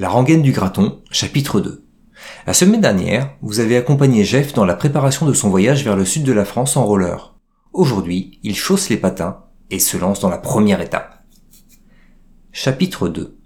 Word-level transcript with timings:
La 0.00 0.08
rengaine 0.08 0.42
du 0.42 0.52
graton, 0.52 1.02
chapitre 1.10 1.58
2. 1.58 1.84
La 2.46 2.54
semaine 2.54 2.80
dernière, 2.80 3.34
vous 3.42 3.58
avez 3.58 3.76
accompagné 3.76 4.22
Jeff 4.22 4.52
dans 4.52 4.64
la 4.64 4.76
préparation 4.76 5.26
de 5.26 5.32
son 5.32 5.50
voyage 5.50 5.82
vers 5.82 5.96
le 5.96 6.04
sud 6.04 6.22
de 6.22 6.32
la 6.32 6.44
France 6.44 6.76
en 6.76 6.84
roller. 6.84 7.34
Aujourd'hui, 7.72 8.38
il 8.44 8.54
chausse 8.54 8.90
les 8.90 8.96
patins 8.96 9.46
et 9.70 9.80
se 9.80 9.96
lance 9.96 10.20
dans 10.20 10.28
la 10.28 10.38
première 10.38 10.80
étape. 10.80 11.24
Chapitre 12.52 13.08
2. 13.08 13.36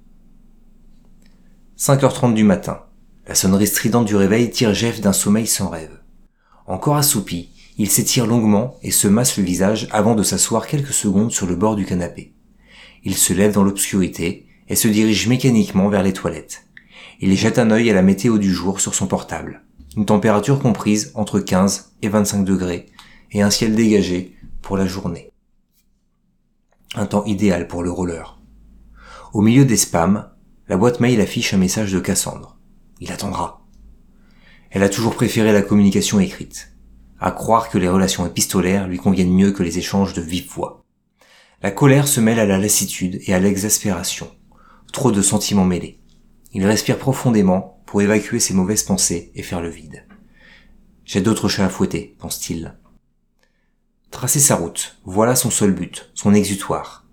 5h30 1.78 2.34
du 2.34 2.44
matin. 2.44 2.82
La 3.26 3.34
sonnerie 3.34 3.66
stridente 3.66 4.04
du 4.04 4.14
réveil 4.14 4.50
tire 4.50 4.74
Jeff 4.74 5.00
d'un 5.00 5.14
sommeil 5.14 5.46
sans 5.46 5.70
rêve. 5.70 6.02
Encore 6.66 6.98
assoupi, 6.98 7.48
il 7.78 7.88
s'étire 7.88 8.26
longuement 8.26 8.76
et 8.82 8.90
se 8.90 9.08
masse 9.08 9.38
le 9.38 9.44
visage 9.44 9.88
avant 9.90 10.14
de 10.14 10.22
s'asseoir 10.22 10.66
quelques 10.66 10.92
secondes 10.92 11.32
sur 11.32 11.46
le 11.46 11.56
bord 11.56 11.76
du 11.76 11.86
canapé. 11.86 12.34
Il 13.04 13.16
se 13.16 13.32
lève 13.32 13.54
dans 13.54 13.64
l'obscurité 13.64 14.48
et 14.68 14.76
se 14.76 14.88
dirige 14.88 15.28
mécaniquement 15.28 15.88
vers 15.88 16.02
les 16.02 16.12
toilettes. 16.12 16.64
Il 17.20 17.36
jette 17.36 17.58
un 17.58 17.70
œil 17.70 17.90
à 17.90 17.94
la 17.94 18.02
météo 18.02 18.38
du 18.38 18.52
jour 18.52 18.80
sur 18.80 18.94
son 18.94 19.06
portable. 19.06 19.64
Une 19.96 20.06
température 20.06 20.58
comprise 20.58 21.12
entre 21.14 21.38
15 21.38 21.94
et 22.02 22.08
25 22.08 22.44
degrés 22.44 22.86
et 23.30 23.42
un 23.42 23.50
ciel 23.50 23.74
dégagé 23.74 24.36
pour 24.60 24.76
la 24.76 24.86
journée. 24.86 25.30
Un 26.94 27.06
temps 27.06 27.24
idéal 27.24 27.68
pour 27.68 27.82
le 27.82 27.90
roller. 27.90 28.38
Au 29.32 29.40
milieu 29.40 29.64
des 29.64 29.76
spams, 29.76 30.28
la 30.68 30.76
boîte 30.76 31.00
mail 31.00 31.20
affiche 31.20 31.54
un 31.54 31.58
message 31.58 31.92
de 31.92 32.00
Cassandre. 32.00 32.58
Il 33.00 33.12
attendra. 33.12 33.66
Elle 34.70 34.82
a 34.82 34.88
toujours 34.88 35.14
préféré 35.14 35.52
la 35.52 35.62
communication 35.62 36.20
écrite. 36.20 36.72
À 37.20 37.30
croire 37.30 37.68
que 37.68 37.78
les 37.78 37.88
relations 37.88 38.26
épistolaires 38.26 38.88
lui 38.88 38.98
conviennent 38.98 39.32
mieux 39.32 39.52
que 39.52 39.62
les 39.62 39.78
échanges 39.78 40.12
de 40.12 40.22
vive 40.22 40.48
voix. 40.48 40.84
La 41.62 41.70
colère 41.70 42.08
se 42.08 42.20
mêle 42.20 42.40
à 42.40 42.46
la 42.46 42.58
lassitude 42.58 43.20
et 43.26 43.34
à 43.34 43.38
l'exaspération. 43.38 44.28
Trop 44.92 45.10
de 45.10 45.22
sentiments 45.22 45.64
mêlés. 45.64 45.98
Il 46.52 46.66
respire 46.66 46.98
profondément 46.98 47.82
pour 47.86 48.02
évacuer 48.02 48.38
ses 48.38 48.52
mauvaises 48.52 48.82
pensées 48.82 49.32
et 49.34 49.42
faire 49.42 49.62
le 49.62 49.70
vide. 49.70 50.06
J'ai 51.06 51.22
d'autres 51.22 51.48
chats 51.48 51.64
à 51.64 51.70
fouetter, 51.70 52.14
pense-t-il. 52.18 52.76
Tracer 54.10 54.38
sa 54.38 54.56
route, 54.56 54.98
voilà 55.04 55.34
son 55.34 55.50
seul 55.50 55.72
but, 55.72 56.10
son 56.14 56.34
exutoire. 56.34 57.06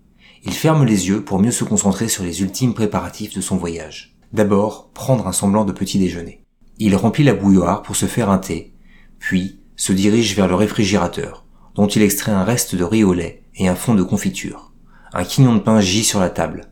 Il 0.44 0.52
ferme 0.52 0.84
les 0.84 1.08
yeux 1.08 1.24
pour 1.24 1.38
mieux 1.38 1.50
se 1.50 1.64
concentrer 1.64 2.08
sur 2.08 2.22
les 2.22 2.42
ultimes 2.42 2.74
préparatifs 2.74 3.34
de 3.34 3.40
son 3.40 3.56
voyage. 3.56 4.14
D'abord, 4.34 4.90
prendre 4.92 5.26
un 5.26 5.32
semblant 5.32 5.64
de 5.64 5.72
petit 5.72 5.98
déjeuner. 5.98 6.44
Il 6.78 6.94
remplit 6.96 7.24
la 7.24 7.34
bouilloire 7.34 7.82
pour 7.82 7.96
se 7.96 8.06
faire 8.06 8.28
un 8.28 8.38
thé, 8.38 8.74
puis 9.18 9.60
se 9.76 9.92
dirige 9.92 10.36
vers 10.36 10.48
le 10.48 10.54
réfrigérateur, 10.54 11.46
dont 11.74 11.86
il 11.86 12.02
extrait 12.02 12.32
un 12.32 12.44
reste 12.44 12.74
de 12.74 12.84
riz 12.84 13.04
au 13.04 13.14
lait 13.14 13.44
et 13.54 13.68
un 13.68 13.74
fond 13.74 13.94
de 13.94 14.02
confiture. 14.02 14.72
Un 15.14 15.24
quignon 15.24 15.54
de 15.54 15.60
pain 15.60 15.80
gît 15.80 16.04
sur 16.04 16.20
la 16.20 16.30
table. 16.30 16.69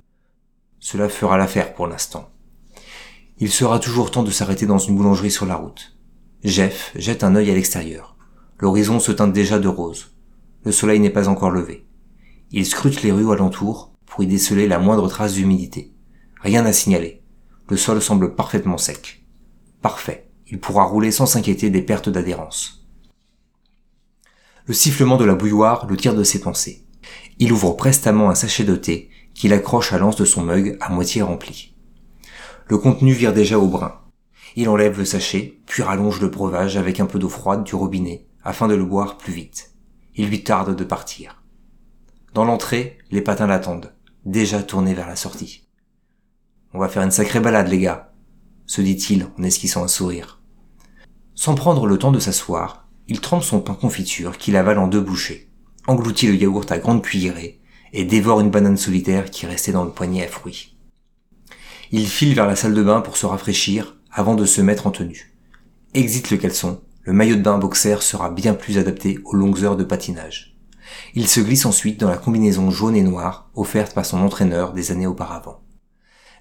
Cela 0.81 1.09
fera 1.09 1.37
l'affaire 1.37 1.75
pour 1.75 1.87
l'instant. 1.87 2.31
Il 3.39 3.51
sera 3.51 3.79
toujours 3.79 4.11
temps 4.11 4.23
de 4.23 4.31
s'arrêter 4.31 4.67
dans 4.67 4.79
une 4.79 4.97
boulangerie 4.97 5.31
sur 5.31 5.47
la 5.47 5.57
route. 5.57 5.97
Jeff 6.45 6.93
jette 6.95 7.25
un 7.25 7.35
œil 7.37 7.51
à 7.51 7.55
l'extérieur. 7.55 8.17
L'horizon 8.59 9.01
se 9.01 9.13
teinte 9.13 9.33
déjà 9.33 9.59
de 9.59 9.69
rose. 9.69 10.15
Le 10.65 10.73
soleil 10.73 11.01
n'est 11.01 11.11
pas 11.11 11.29
encore 11.29 11.51
levé. 11.51 11.87
Il 12.51 12.67
scrute 12.67 13.03
les 13.03 13.13
rues 13.13 13.33
alentour 13.33 13.93
pour 14.07 14.23
y 14.25 14.27
déceler 14.27 14.67
la 14.67 14.79
moindre 14.79 15.09
trace 15.09 15.35
d'humidité. 15.35 15.93
Rien 16.41 16.65
à 16.65 16.73
signaler. 16.73 17.23
Le 17.69 17.77
sol 17.77 18.01
semble 18.01 18.35
parfaitement 18.35 18.79
sec. 18.79 19.25
Parfait. 19.83 20.31
Il 20.47 20.59
pourra 20.59 20.85
rouler 20.85 21.11
sans 21.11 21.27
s'inquiéter 21.27 21.71
des 21.71 21.83
pertes 21.83 22.09
d'adhérence. 22.09 22.87
Le 24.67 24.75
sifflement 24.75 25.17
de 25.17 25.25
la 25.25 25.35
bouilloire 25.35 25.87
le 25.87 25.97
tire 25.97 26.15
de 26.15 26.25
ses 26.25 26.41
pensées. 26.41 26.87
Il 27.39 27.53
ouvre 27.53 27.73
prestement 27.73 28.31
un 28.31 28.35
sachet 28.35 28.65
de 28.65 28.77
thé 28.77 29.11
qu'il 29.39 29.53
accroche 29.53 29.93
à 29.93 29.99
l'anse 29.99 30.17
de 30.17 30.25
son 30.25 30.43
mug 30.43 30.77
à 30.81 30.91
moitié 30.91 31.23
rempli. 31.23 31.73
Le 32.67 32.77
contenu 32.77 33.13
vire 33.13 33.33
déjà 33.33 33.57
au 33.57 33.69
brun. 33.69 33.95
Il 34.57 34.69
enlève 34.69 34.99
le 34.99 35.05
sachet, 35.05 35.61
puis 35.65 35.85
rallonge 35.85 36.21
le 36.21 36.27
breuvage 36.27 36.77
avec 36.77 36.99
un 36.99 37.07
peu 37.07 37.21
d'eau 37.21 37.29
froide 37.29 37.63
du 37.63 37.77
robinet, 37.77 38.27
afin 38.43 38.67
de 38.67 38.75
le 38.75 38.85
boire 38.85 39.17
plus 39.17 39.33
vite. 39.33 39.75
Il 40.17 40.29
lui 40.29 40.43
tarde 40.43 40.75
de 40.75 40.83
partir. 40.83 41.41
Dans 42.35 42.45
l'entrée, 42.45 42.99
les 43.13 43.21
patins 43.21 43.47
l'attendent, 43.47 43.95
déjà 44.25 44.61
tournés 44.61 44.95
vers 44.95 45.07
la 45.07 45.15
sortie. 45.15 45.69
On 46.75 46.81
va 46.81 46.89
faire 46.89 47.05
une 47.05 47.13
sacrée 47.13 47.39
balade, 47.39 47.69
les 47.69 47.79
gars, 47.79 48.11
se 48.67 48.81
dit-il 48.81 49.29
en 49.39 49.45
esquissant 49.45 49.85
un 49.85 49.89
sourire. 49.89 50.41
Sans 51.37 51.55
prendre 51.55 51.87
le 51.87 51.97
temps 51.97 52.11
de 52.11 52.19
s'asseoir, 52.19 52.89
il 53.07 53.21
trempe 53.21 53.45
son 53.45 53.61
pain 53.61 53.75
confiture 53.75 54.37
qu'il 54.37 54.57
avale 54.57 54.81
en 54.81 54.89
deux 54.89 55.01
bouchées, 55.01 55.49
engloutit 55.87 56.27
le 56.27 56.35
yaourt 56.35 56.71
à 56.73 56.79
grande 56.79 57.05
cuillerée 57.05 57.58
et 57.93 58.05
dévore 58.05 58.41
une 58.41 58.51
banane 58.51 58.77
solitaire 58.77 59.31
qui 59.31 59.47
restait 59.47 59.73
dans 59.73 59.85
le 59.85 59.91
poignet 59.91 60.25
à 60.25 60.29
fruits. 60.29 60.77
Il 61.91 62.07
file 62.07 62.35
vers 62.35 62.47
la 62.47 62.57
salle 62.57 62.75
de 62.75 62.83
bain 62.83 63.01
pour 63.01 63.17
se 63.17 63.27
rafraîchir 63.27 63.97
avant 64.11 64.35
de 64.35 64.45
se 64.45 64.61
mettre 64.61 64.87
en 64.87 64.91
tenue. 64.91 65.35
Exit 65.95 66.31
le 66.31 66.37
caleçon, 66.37 66.83
le 67.03 67.13
maillot 67.13 67.37
de 67.37 67.43
bain 67.43 67.59
boxer 67.59 68.03
sera 68.03 68.31
bien 68.31 68.55
plus 68.55 68.77
adapté 68.77 69.19
aux 69.25 69.35
longues 69.35 69.65
heures 69.65 69.77
de 69.77 69.85
patinage. 69.85 70.59
Il 71.15 71.29
se 71.29 71.41
glisse 71.41 71.67
ensuite 71.67 71.99
dans 71.99 72.11
la 72.11 72.19
combinaison 72.19 72.71
jaune 72.71 72.97
et 72.97 73.03
noire 73.03 73.51
offerte 73.55 73.95
par 73.95 74.05
son 74.05 74.21
entraîneur 74.21 74.73
des 74.73 74.91
années 74.91 75.07
auparavant. 75.07 75.63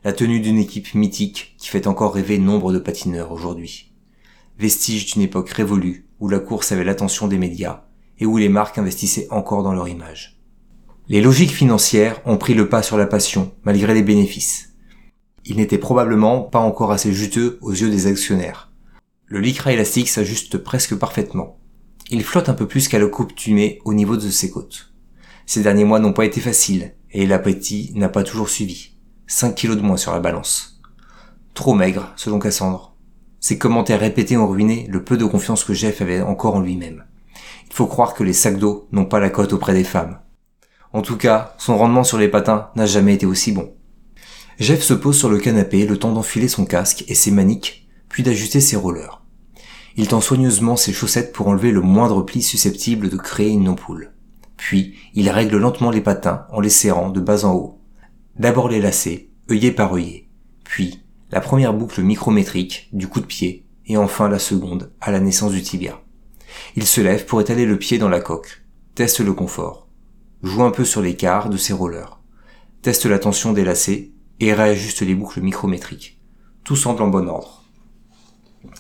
La 0.04 0.14
tenue 0.14 0.40
d'une 0.40 0.60
équipe 0.60 0.94
mythique 0.94 1.56
qui 1.58 1.70
fait 1.70 1.88
encore 1.88 2.14
rêver 2.14 2.38
nombre 2.38 2.72
de 2.72 2.80
patineurs 2.80 3.32
aujourd'hui. 3.32 3.94
Vestige 4.58 5.06
d'une 5.06 5.22
époque 5.22 5.50
révolue 5.50 6.08
où 6.20 6.30
la 6.30 6.40
course 6.40 6.72
avait 6.72 6.84
l'attention 6.84 7.28
des 7.28 7.38
médias 7.38 7.86
et 8.20 8.26
où 8.26 8.38
les 8.38 8.50
marques 8.50 8.78
investissaient 8.78 9.28
encore 9.32 9.64
dans 9.64 9.74
leur 9.74 9.88
image. 9.88 10.37
Les 11.10 11.22
logiques 11.22 11.54
financières 11.54 12.20
ont 12.26 12.36
pris 12.38 12.54
le 12.54 12.68
pas 12.68 12.84
sur 12.84 12.98
la 12.98 13.08
passion, 13.08 13.54
malgré 13.64 13.94
les 13.94 14.04
bénéfices. 14.04 14.74
Il 15.46 15.56
n'était 15.56 15.78
probablement 15.78 16.42
pas 16.42 16.60
encore 16.60 16.92
assez 16.92 17.14
juteux 17.14 17.58
aux 17.62 17.72
yeux 17.72 17.90
des 17.90 18.08
actionnaires. 18.08 18.74
Le 19.26 19.40
lycra 19.40 19.72
élastique 19.72 20.10
s'ajuste 20.10 20.58
presque 20.58 20.96
parfaitement. 20.96 21.60
Il 22.12 22.26
flotte 22.26 22.50
un 22.50 22.54
peu 22.54 22.68
plus 22.68 22.90
qu'à 22.90 23.00
l'accoutumée 23.00 23.80
au 23.86 23.94
niveau 23.94 24.18
de 24.18 24.30
ses 24.30 24.52
côtes. 24.52 24.92
Ces 25.46 25.64
derniers 25.64 25.86
mois 25.86 26.00
n'ont 26.00 26.12
pas 26.12 26.26
été 26.26 26.42
faciles, 26.42 26.94
et 27.14 27.26
l'appétit 27.26 27.94
n'a 27.96 28.10
pas 28.10 28.24
toujours 28.24 28.50
suivi. 28.50 28.98
5 29.28 29.56
kilos 29.56 29.78
de 29.78 29.82
moins 29.84 29.96
sur 29.96 30.12
la 30.12 30.20
balance. 30.20 30.82
Trop 31.54 31.74
maigre, 31.74 32.12
selon 32.18 32.38
Cassandre. 32.38 32.98
Ses 33.40 33.58
commentaires 33.58 34.02
répétés 34.02 34.36
ont 34.36 34.48
ruiné 34.48 34.88
le 34.90 35.06
peu 35.06 35.16
de 35.16 35.24
confiance 35.24 35.64
que 35.64 35.74
Jeff 35.74 36.02
avait 36.02 36.20
encore 36.20 36.56
en 36.56 36.60
lui-même. 36.60 37.06
Il 37.70 37.74
faut 37.74 37.88
croire 37.88 38.14
que 38.14 38.26
les 38.26 38.34
sacs 38.34 38.60
d'eau 38.60 38.90
n'ont 38.92 39.06
pas 39.06 39.22
la 39.22 39.30
cote 39.30 39.54
auprès 39.54 39.74
des 39.74 39.86
femmes. 39.86 40.20
En 40.98 41.04
tout 41.04 41.16
cas, 41.16 41.54
son 41.60 41.78
rendement 41.78 42.04
sur 42.04 42.18
les 42.18 42.28
patins 42.28 42.72
n'a 42.76 42.88
jamais 42.88 43.14
été 43.14 43.28
aussi 43.28 43.52
bon. 43.52 43.72
Jeff 44.58 44.82
se 44.82 44.96
pose 44.96 45.16
sur 45.16 45.30
le 45.30 45.38
canapé 45.38 45.86
le 45.86 45.98
temps 45.98 46.12
d'enfiler 46.12 46.48
son 46.48 46.66
casque 46.66 47.04
et 47.08 47.14
ses 47.14 47.30
maniques, 47.30 47.88
puis 48.10 48.24
d'ajuster 48.24 48.60
ses 48.62 48.78
rollers. 48.78 49.22
Il 49.96 50.08
tend 50.08 50.22
soigneusement 50.22 50.76
ses 50.76 50.94
chaussettes 50.94 51.34
pour 51.34 51.50
enlever 51.50 51.70
le 51.70 51.82
moindre 51.82 52.24
pli 52.24 52.42
susceptible 52.42 53.12
de 53.12 53.16
créer 53.16 53.50
une 53.50 53.70
ampoule. 53.70 54.12
Puis, 54.58 54.96
il 55.14 55.30
règle 55.30 55.58
lentement 55.58 55.92
les 55.92 56.02
patins 56.02 56.48
en 56.52 56.62
les 56.62 56.72
serrant 56.72 57.12
de 57.12 57.20
bas 57.20 57.46
en 57.46 57.54
haut. 57.54 57.80
D'abord 58.40 58.68
les 58.68 58.82
lacets, 58.82 59.30
œillet 59.52 59.74
par 59.74 59.94
œillet. 59.94 60.30
Puis, 60.64 61.04
la 61.30 61.42
première 61.42 61.76
boucle 61.76 62.02
micrométrique 62.02 62.90
du 62.92 63.08
coup 63.08 63.20
de 63.20 63.28
pied 63.28 63.68
et 63.86 63.98
enfin 63.98 64.30
la 64.30 64.40
seconde 64.40 64.92
à 65.00 65.12
la 65.12 65.20
naissance 65.20 65.52
du 65.52 65.62
tibia. 65.62 66.02
Il 66.76 66.88
se 66.88 67.02
lève 67.02 67.26
pour 67.26 67.40
étaler 67.40 67.68
le 67.68 67.78
pied 67.78 68.00
dans 68.00 68.10
la 68.10 68.20
coque, 68.20 68.64
teste 68.96 69.20
le 69.20 69.34
confort 69.34 69.87
joue 70.44 70.64
un 70.64 70.72
peu 70.72 70.86
sur 70.86 71.02
l'écart 71.02 71.50
de 71.50 71.58
ses 71.58 71.74
rollers, 71.74 72.20
teste 72.82 73.06
la 73.06 73.20
tension 73.20 73.54
des 73.54 73.64
lacets 73.64 74.12
et 74.40 74.54
réajuste 74.54 75.02
les 75.02 75.16
boucles 75.16 75.42
micrométriques. 75.42 76.22
Tout 76.64 76.76
semble 76.76 77.02
en 77.02 77.08
bon 77.08 77.28
ordre. 77.28 77.64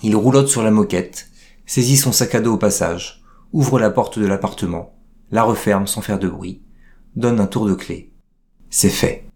Il 0.03 0.15
roulotte 0.15 0.47
sur 0.47 0.63
la 0.63 0.71
moquette, 0.71 1.29
saisit 1.65 1.97
son 1.97 2.11
sac 2.11 2.35
à 2.35 2.41
dos 2.41 2.53
au 2.53 2.57
passage, 2.57 3.23
ouvre 3.53 3.79
la 3.79 3.89
porte 3.89 4.19
de 4.19 4.25
l'appartement, 4.25 4.95
la 5.31 5.43
referme 5.43 5.87
sans 5.87 6.01
faire 6.01 6.19
de 6.19 6.27
bruit, 6.27 6.61
donne 7.15 7.39
un 7.39 7.47
tour 7.47 7.65
de 7.65 7.73
clé. 7.73 8.13
C'est 8.69 8.89
fait. 8.89 9.27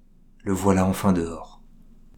Le 0.44 0.54
voilà 0.54 0.86
enfin 0.86 1.14
dehors. 1.14 1.62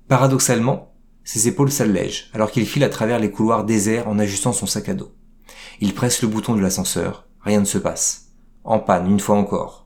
Paradoxalement, 0.08 0.94
ses 1.24 1.48
épaules 1.48 1.72
s'allègent 1.72 2.30
alors 2.34 2.52
qu'il 2.52 2.66
file 2.66 2.84
à 2.84 2.90
travers 2.90 3.20
les 3.20 3.32
couloirs 3.32 3.66
déserts 3.66 4.08
en 4.08 4.20
ajustant 4.20 4.54
son 4.54 4.66
sac 4.66 4.90
à 4.90 4.94
dos. 4.94 5.14
Il 5.80 5.94
presse 5.94 6.22
le 6.22 6.28
bouton 6.28 6.56
de 6.56 6.62
l'ascenseur, 6.62 7.28
rien 7.42 7.60
ne 7.60 7.66
se 7.66 7.78
passe. 7.78 8.32
En 8.64 8.80
panne 8.80 9.10
une 9.10 9.20
fois 9.20 9.38
encore. 9.38 9.83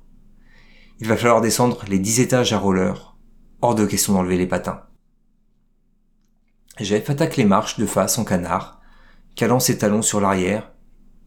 Il 1.00 1.08
va 1.08 1.16
falloir 1.16 1.42
descendre 1.42 1.84
les 1.88 2.00
dix 2.00 2.20
étages 2.22 2.54
à 2.54 2.58
roller. 2.58 3.16
Hors 3.62 3.76
de 3.76 3.86
question 3.86 4.14
d'enlever 4.14 4.38
les 4.38 4.48
patins. 4.48 4.82
Jeff 6.80 7.10
attaque 7.12 7.38
les 7.38 7.46
marches 7.46 7.78
de 7.78 7.86
face 7.86 8.18
en 8.18 8.24
canard, 8.24 8.82
calant 9.36 9.60
ses 9.60 9.78
talons 9.78 10.02
sur 10.02 10.20
l'arrière 10.20 10.72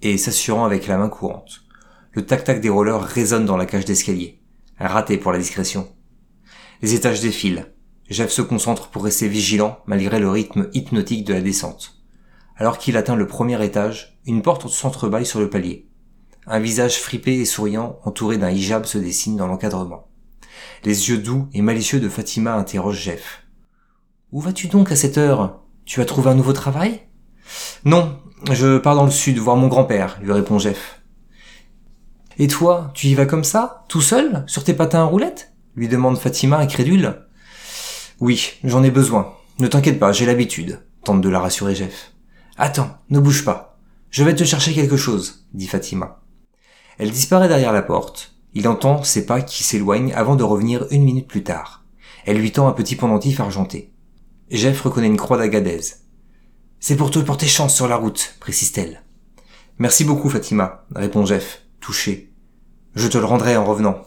et 0.02 0.18
s'assurant 0.18 0.64
avec 0.64 0.88
la 0.88 0.98
main 0.98 1.08
courante. 1.08 1.60
Le 2.12 2.26
tac-tac 2.26 2.60
des 2.60 2.68
rollers 2.68 3.02
résonne 3.02 3.46
dans 3.46 3.56
la 3.56 3.66
cage 3.66 3.84
d'escalier. 3.84 4.42
Raté 4.78 5.18
pour 5.18 5.30
la 5.30 5.38
discrétion. 5.38 5.88
Les 6.82 6.94
étages 6.94 7.20
défilent. 7.20 7.72
Jeff 8.08 8.30
se 8.30 8.42
concentre 8.42 8.88
pour 8.88 9.04
rester 9.04 9.28
vigilant 9.28 9.78
malgré 9.86 10.18
le 10.18 10.30
rythme 10.30 10.68
hypnotique 10.72 11.24
de 11.24 11.34
la 11.34 11.42
descente. 11.42 12.02
Alors 12.56 12.78
qu'il 12.78 12.96
atteint 12.96 13.16
le 13.16 13.28
premier 13.28 13.64
étage, 13.64 14.20
une 14.26 14.42
porte 14.42 14.68
s'entrebâille 14.68 15.26
sur 15.26 15.38
le 15.38 15.48
palier. 15.48 15.89
Un 16.52 16.58
visage 16.58 16.98
fripé 16.98 17.34
et 17.34 17.44
souriant 17.44 18.00
entouré 18.04 18.36
d'un 18.36 18.50
hijab 18.50 18.84
se 18.84 18.98
dessine 18.98 19.36
dans 19.36 19.46
l'encadrement. 19.46 20.08
Les 20.82 21.08
yeux 21.08 21.18
doux 21.18 21.48
et 21.52 21.62
malicieux 21.62 22.00
de 22.00 22.08
Fatima 22.08 22.56
interrogent 22.56 23.00
Jeff. 23.00 23.44
Où 24.32 24.40
vas-tu 24.40 24.66
donc 24.66 24.90
à 24.90 24.96
cette 24.96 25.16
heure? 25.16 25.60
Tu 25.84 26.00
as 26.00 26.04
trouvé 26.04 26.28
un 26.28 26.34
nouveau 26.34 26.52
travail? 26.52 27.02
Non, 27.84 28.18
je 28.50 28.78
pars 28.78 28.96
dans 28.96 29.04
le 29.04 29.12
sud 29.12 29.38
voir 29.38 29.54
mon 29.54 29.68
grand-père, 29.68 30.18
lui 30.22 30.32
répond 30.32 30.58
Jeff. 30.58 31.00
Et 32.36 32.48
toi, 32.48 32.90
tu 32.94 33.06
y 33.06 33.14
vas 33.14 33.26
comme 33.26 33.44
ça, 33.44 33.84
tout 33.88 34.02
seul, 34.02 34.42
sur 34.48 34.64
tes 34.64 34.74
patins 34.74 35.02
à 35.02 35.04
roulettes? 35.04 35.52
lui 35.76 35.86
demande 35.86 36.18
Fatima 36.18 36.58
incrédule. 36.58 37.28
Oui, 38.18 38.54
j'en 38.64 38.82
ai 38.82 38.90
besoin. 38.90 39.36
Ne 39.60 39.68
t'inquiète 39.68 40.00
pas, 40.00 40.10
j'ai 40.10 40.26
l'habitude, 40.26 40.84
tente 41.04 41.20
de 41.20 41.28
la 41.28 41.38
rassurer 41.38 41.76
Jeff. 41.76 42.10
Attends, 42.56 42.98
ne 43.08 43.20
bouge 43.20 43.44
pas. 43.44 43.78
Je 44.10 44.24
vais 44.24 44.34
te 44.34 44.42
chercher 44.42 44.74
quelque 44.74 44.96
chose, 44.96 45.46
dit 45.54 45.68
Fatima. 45.68 46.20
Elle 47.00 47.12
disparaît 47.12 47.48
derrière 47.48 47.72
la 47.72 47.80
porte. 47.80 48.34
Il 48.52 48.68
entend 48.68 49.02
ses 49.04 49.24
pas 49.24 49.40
qui 49.40 49.62
s'éloignent 49.62 50.12
avant 50.12 50.36
de 50.36 50.44
revenir 50.44 50.86
une 50.90 51.02
minute 51.02 51.26
plus 51.26 51.42
tard. 51.42 51.82
Elle 52.26 52.36
lui 52.36 52.52
tend 52.52 52.68
un 52.68 52.72
petit 52.72 52.94
pendentif 52.94 53.40
argenté. 53.40 53.94
Jeff 54.50 54.82
reconnaît 54.82 55.06
une 55.06 55.16
croix 55.16 55.38
d'Agadez. 55.38 55.80
C'est 56.78 56.96
pour 56.96 57.10
te 57.10 57.18
porter 57.18 57.46
chance 57.46 57.74
sur 57.74 57.88
la 57.88 57.96
route, 57.96 58.34
précise-t-elle. 58.38 59.02
Merci 59.78 60.04
beaucoup, 60.04 60.28
Fatima, 60.28 60.84
répond 60.94 61.24
Jeff, 61.24 61.62
touché. 61.80 62.34
Je 62.94 63.08
te 63.08 63.16
le 63.16 63.24
rendrai 63.24 63.56
en 63.56 63.64
revenant. 63.64 64.02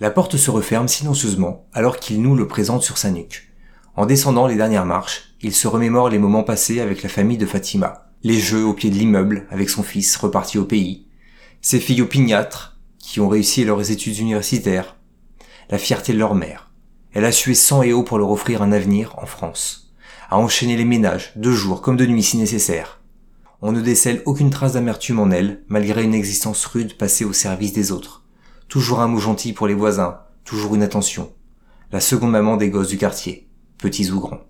La 0.00 0.10
porte 0.10 0.36
se 0.36 0.50
referme 0.50 0.88
silencieusement 0.88 1.68
alors 1.72 2.00
qu'il 2.00 2.20
nous 2.20 2.34
le 2.34 2.48
présente 2.48 2.82
sur 2.82 2.98
sa 2.98 3.12
nuque. 3.12 3.52
En 3.94 4.06
descendant 4.06 4.48
les 4.48 4.56
dernières 4.56 4.86
marches, 4.86 5.36
il 5.40 5.54
se 5.54 5.68
remémore 5.68 6.08
les 6.08 6.18
moments 6.18 6.42
passés 6.42 6.80
avec 6.80 7.04
la 7.04 7.08
famille 7.08 7.38
de 7.38 7.46
Fatima, 7.46 8.05
les 8.26 8.40
jeux 8.40 8.64
au 8.64 8.74
pied 8.74 8.90
de 8.90 8.96
l'immeuble 8.96 9.46
avec 9.50 9.70
son 9.70 9.84
fils 9.84 10.16
reparti 10.16 10.58
au 10.58 10.64
pays, 10.64 11.06
ses 11.62 11.78
filles 11.78 12.02
opiniâtres 12.02 12.76
qui 12.98 13.20
ont 13.20 13.28
réussi 13.28 13.64
leurs 13.64 13.92
études 13.92 14.18
universitaires, 14.18 14.96
la 15.70 15.78
fierté 15.78 16.12
de 16.12 16.18
leur 16.18 16.34
mère. 16.34 16.72
Elle 17.12 17.24
a 17.24 17.30
sué 17.30 17.54
sang 17.54 17.84
et 17.84 17.92
eau 17.92 18.02
pour 18.02 18.18
leur 18.18 18.32
offrir 18.32 18.62
un 18.62 18.72
avenir 18.72 19.16
en 19.18 19.26
France 19.26 19.94
à 20.28 20.38
enchaîner 20.38 20.76
les 20.76 20.84
ménages, 20.84 21.34
de 21.36 21.52
jour 21.52 21.82
comme 21.82 21.96
de 21.96 22.04
nuit 22.04 22.24
si 22.24 22.36
nécessaire. 22.36 23.00
On 23.62 23.70
ne 23.70 23.80
décèle 23.80 24.22
aucune 24.26 24.50
trace 24.50 24.72
d'amertume 24.72 25.20
en 25.20 25.30
elle, 25.30 25.62
malgré 25.68 26.02
une 26.02 26.12
existence 26.12 26.66
rude 26.66 26.96
passée 26.96 27.24
au 27.24 27.32
service 27.32 27.74
des 27.74 27.92
autres. 27.92 28.24
Toujours 28.66 28.98
un 28.98 29.06
mot 29.06 29.20
gentil 29.20 29.52
pour 29.52 29.68
les 29.68 29.74
voisins, 29.74 30.18
toujours 30.44 30.74
une 30.74 30.82
attention. 30.82 31.32
La 31.92 32.00
seconde 32.00 32.32
maman 32.32 32.56
des 32.56 32.70
gosses 32.70 32.88
du 32.88 32.98
quartier, 32.98 33.48
petits 33.78 34.10
ou 34.10 34.18
grands. 34.18 34.42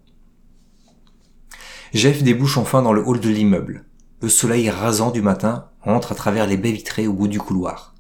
Jeff 1.97 2.23
débouche 2.23 2.59
enfin 2.59 2.83
dans 2.83 2.93
le 2.93 3.03
hall 3.03 3.21
de 3.21 3.31
l'immeuble. 3.31 3.87
Le 4.21 4.29
soleil 4.29 4.69
rasant 4.69 5.11
du 5.11 5.23
matin 5.23 5.71
entre 5.83 6.13
à 6.13 6.15
travers 6.15 6.47
les 6.47 6.59
baies 6.59 6.73
vitrées 6.73 7.07
au 7.07 7.15
bout 7.15 7.27
du 7.27 7.39
couloir. 7.39 7.95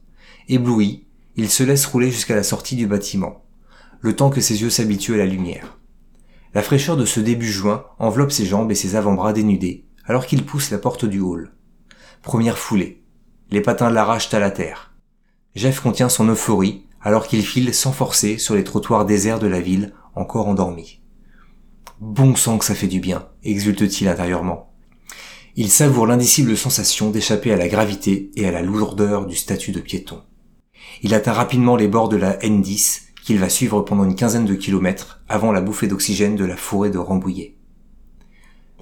Ébloui, 0.50 1.06
il 1.36 1.48
se 1.48 1.62
laisse 1.62 1.86
rouler 1.86 2.10
jusqu'à 2.10 2.36
la 2.36 2.42
sortie 2.42 2.76
du 2.76 2.86
bâtiment, 2.86 3.46
le 4.00 4.14
temps 4.14 4.28
que 4.28 4.42
ses 4.42 4.60
yeux 4.60 4.68
s'habituent 4.68 5.14
à 5.14 5.16
la 5.16 5.24
lumière. 5.24 5.78
La 6.52 6.60
fraîcheur 6.60 6.98
de 6.98 7.06
ce 7.06 7.20
début 7.20 7.50
juin 7.50 7.86
enveloppe 7.98 8.32
ses 8.32 8.44
jambes 8.44 8.70
et 8.70 8.74
ses 8.74 8.96
avant-bras 8.96 9.32
dénudés, 9.32 9.86
alors 10.04 10.26
qu'il 10.26 10.44
pousse 10.44 10.70
la 10.70 10.76
porte 10.76 11.06
du 11.06 11.20
hall. 11.20 11.54
Première 12.20 12.58
foulée. 12.58 13.02
Les 13.50 13.62
patins 13.62 13.88
l'arrachent 13.88 14.34
à 14.34 14.40
la 14.40 14.50
terre. 14.50 14.92
Jeff 15.54 15.80
contient 15.80 16.10
son 16.10 16.28
euphorie 16.28 16.84
alors 17.00 17.26
qu'il 17.26 17.42
file 17.42 17.72
sans 17.72 17.92
forcer 17.92 18.36
sur 18.36 18.56
les 18.56 18.64
trottoirs 18.64 19.06
déserts 19.06 19.38
de 19.38 19.46
la 19.46 19.60
ville, 19.62 19.94
encore 20.14 20.48
endormi. 20.48 21.00
Bon 22.00 22.36
sang 22.36 22.58
que 22.58 22.66
ça 22.66 22.74
fait 22.74 22.88
du 22.88 23.00
bien, 23.00 23.26
exulte-t-il 23.42 24.06
intérieurement. 24.06 24.70
Il 25.54 25.70
savoure 25.70 26.06
l'indicible 26.06 26.54
sensation 26.54 27.10
d'échapper 27.10 27.54
à 27.54 27.56
la 27.56 27.68
gravité 27.68 28.30
et 28.36 28.46
à 28.46 28.52
la 28.52 28.60
lourdeur 28.60 29.24
du 29.24 29.34
statut 29.34 29.72
de 29.72 29.80
piéton. 29.80 30.20
Il 31.02 31.14
atteint 31.14 31.32
rapidement 31.32 31.74
les 31.74 31.88
bords 31.88 32.10
de 32.10 32.18
la 32.18 32.36
N10 32.40 33.04
qu'il 33.24 33.38
va 33.38 33.48
suivre 33.48 33.80
pendant 33.80 34.04
une 34.04 34.14
quinzaine 34.14 34.44
de 34.44 34.54
kilomètres 34.54 35.22
avant 35.26 35.52
la 35.52 35.62
bouffée 35.62 35.86
d'oxygène 35.86 36.36
de 36.36 36.44
la 36.44 36.58
forêt 36.58 36.90
de 36.90 36.98
Rambouillet. 36.98 37.56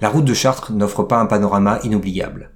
La 0.01 0.09
route 0.09 0.25
de 0.25 0.33
Chartres 0.33 0.73
n'offre 0.73 1.03
pas 1.03 1.21
un 1.21 1.25
panorama 1.25 1.79
inoubliable. 1.85 2.51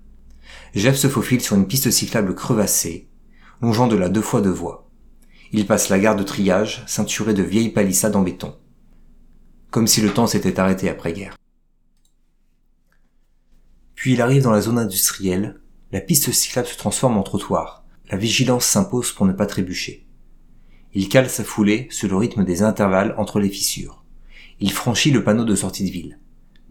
Jeff 0.76 0.98
se 0.98 1.08
faufile 1.08 1.40
sur 1.40 1.56
une 1.56 1.68
piste 1.68 1.90
cyclable 1.90 2.36
crevassée, 2.36 3.08
longeant 3.62 3.88
de 3.88 3.96
la 3.96 4.10
deux 4.10 4.22
fois 4.22 4.42
deux 4.42 4.50
voies. 4.50 4.90
Il 5.54 5.66
passe 5.66 5.88
la 5.88 6.00
gare 6.00 6.18
de 6.18 6.24
triage, 6.24 6.84
ceinturée 6.86 7.34
de 7.34 7.44
vieilles 7.44 7.70
palissades 7.70 8.18
en 8.18 8.24
béton. 8.24 8.59
Comme 9.72 9.88
si 9.88 10.02
le 10.02 10.12
temps 10.12 10.26
s'était 10.26 10.60
arrêté 10.60 10.90
après-guerre. 10.90 11.38
Puis 13.94 14.14
il 14.14 14.22
arrive 14.22 14.44
dans 14.44 14.52
la 14.52 14.62
zone 14.62 14.80
industrielle, 14.80 15.60
la 15.92 16.02
piste 16.02 16.32
cyclable 16.32 16.68
se 16.68 16.78
transforme 16.78 17.18
en 17.18 17.24
trottoir. 17.24 17.84
La 18.10 18.18
vigilance 18.18 18.66
s'impose 18.66 19.12
pour 19.12 19.28
ne 19.28 19.34
pas 19.34 19.46
trébucher. 19.46 20.08
Il 20.96 21.08
cale 21.08 21.30
sa 21.30 21.44
foulée 21.44 21.88
sur 21.92 22.10
le 22.10 22.16
rythme 22.16 22.44
des 22.44 22.64
intervalles 22.64 23.14
entre 23.18 23.40
les 23.40 23.50
fissures. 23.50 24.04
Il 24.60 24.72
franchit 24.72 25.12
le 25.12 25.24
panneau 25.24 25.46
de 25.46 25.56
sortie 25.56 25.86
de 25.86 25.92
ville. 25.92 26.20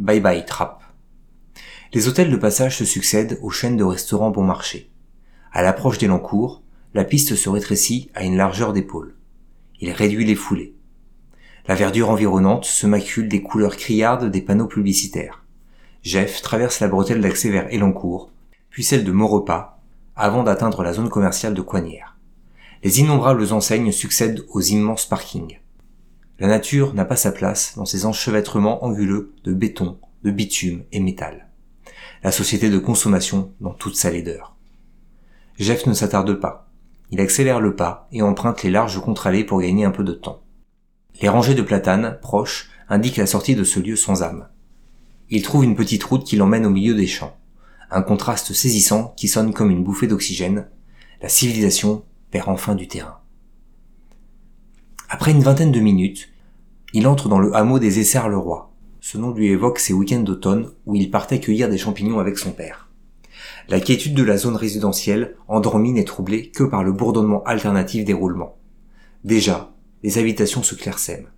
Bye 0.00 0.20
bye 0.20 0.44
trap. 0.44 0.82
Les 1.92 2.08
hôtels 2.08 2.30
de 2.30 2.36
passage 2.36 2.78
se 2.78 2.84
succèdent 2.84 3.38
aux 3.42 3.50
chaînes 3.50 3.76
de 3.76 3.84
restaurants 3.84 4.30
bon 4.30 4.42
marché. 4.42 4.90
À 5.52 5.62
l'approche 5.62 5.98
d'Elancourt, 5.98 6.62
la 6.94 7.04
piste 7.04 7.36
se 7.36 7.48
rétrécit 7.48 8.10
à 8.14 8.24
une 8.24 8.36
largeur 8.36 8.72
d'épaule. 8.72 9.14
Il 9.80 9.92
réduit 9.92 10.24
les 10.24 10.34
foulées. 10.34 10.74
La 11.68 11.74
verdure 11.74 12.10
environnante 12.10 12.64
se 12.64 12.86
macule 12.86 13.28
des 13.28 13.42
couleurs 13.42 13.76
criardes 13.76 14.30
des 14.30 14.42
panneaux 14.42 14.66
publicitaires. 14.66 15.44
Jeff 16.02 16.42
traverse 16.42 16.80
la 16.80 16.88
bretelle 16.88 17.20
d'accès 17.20 17.50
vers 17.50 17.72
Elancourt, 17.72 18.30
puis 18.70 18.82
celle 18.82 19.04
de 19.04 19.12
Maurepas, 19.12 19.80
avant 20.16 20.42
d'atteindre 20.42 20.82
la 20.82 20.92
zone 20.92 21.10
commerciale 21.10 21.54
de 21.54 21.62
Coignières 21.62 22.18
les 22.82 23.00
innombrables 23.00 23.52
enseignes 23.52 23.92
succèdent 23.92 24.44
aux 24.50 24.60
immenses 24.60 25.06
parkings. 25.06 25.58
La 26.38 26.46
nature 26.46 26.94
n'a 26.94 27.04
pas 27.04 27.16
sa 27.16 27.32
place 27.32 27.74
dans 27.76 27.84
ces 27.84 28.06
enchevêtrements 28.06 28.84
anguleux 28.84 29.34
de 29.44 29.52
béton, 29.52 29.98
de 30.22 30.30
bitume 30.30 30.84
et 30.92 31.00
métal. 31.00 31.48
La 32.22 32.30
société 32.30 32.70
de 32.70 32.78
consommation 32.78 33.52
dans 33.60 33.72
toute 33.72 33.96
sa 33.96 34.10
laideur. 34.10 34.56
Jeff 35.58 35.86
ne 35.86 35.92
s'attarde 35.92 36.34
pas. 36.34 36.68
Il 37.10 37.20
accélère 37.20 37.60
le 37.60 37.74
pas 37.74 38.08
et 38.12 38.22
emprunte 38.22 38.62
les 38.62 38.70
larges 38.70 39.00
contre-allées 39.00 39.44
pour 39.44 39.60
gagner 39.60 39.84
un 39.84 39.90
peu 39.90 40.04
de 40.04 40.12
temps. 40.12 40.40
Les 41.20 41.28
rangées 41.28 41.54
de 41.54 41.62
platanes, 41.62 42.18
proches, 42.22 42.70
indiquent 42.88 43.16
la 43.16 43.26
sortie 43.26 43.54
de 43.54 43.64
ce 43.64 43.80
lieu 43.80 43.96
sans 43.96 44.22
âme. 44.22 44.48
Il 45.30 45.42
trouve 45.42 45.64
une 45.64 45.76
petite 45.76 46.04
route 46.04 46.24
qui 46.24 46.36
l'emmène 46.36 46.64
au 46.64 46.70
milieu 46.70 46.94
des 46.94 47.06
champs. 47.06 47.36
Un 47.90 48.02
contraste 48.02 48.52
saisissant 48.52 49.14
qui 49.16 49.28
sonne 49.28 49.52
comme 49.52 49.70
une 49.70 49.84
bouffée 49.84 50.06
d'oxygène. 50.06 50.68
La 51.20 51.28
civilisation 51.28 52.04
perd 52.30 52.48
enfin 52.48 52.74
du 52.74 52.86
terrain. 52.86 53.18
Après 55.08 55.32
une 55.32 55.42
vingtaine 55.42 55.72
de 55.72 55.80
minutes, 55.80 56.28
il 56.92 57.06
entre 57.06 57.28
dans 57.28 57.38
le 57.38 57.54
hameau 57.54 57.78
des 57.78 57.98
Essers-le-Roi. 57.98 58.72
Ce 59.00 59.18
nom 59.18 59.32
lui 59.32 59.48
évoque 59.48 59.78
ses 59.78 59.92
week-ends 59.92 60.20
d'automne 60.20 60.70
où 60.86 60.94
il 60.94 61.10
partait 61.10 61.40
cueillir 61.40 61.68
des 61.68 61.78
champignons 61.78 62.20
avec 62.20 62.38
son 62.38 62.52
père. 62.52 62.88
La 63.68 63.80
quiétude 63.80 64.14
de 64.14 64.22
la 64.22 64.38
zone 64.38 64.56
résidentielle, 64.56 65.36
endormie, 65.46 65.92
n'est 65.92 66.04
troublée 66.04 66.50
que 66.50 66.64
par 66.64 66.84
le 66.84 66.92
bourdonnement 66.92 67.42
alternatif 67.44 68.04
des 68.04 68.14
roulements. 68.14 68.56
Déjà, 69.24 69.72
les 70.02 70.18
habitations 70.18 70.62
se 70.62 70.74
clairsèment. 70.74 71.28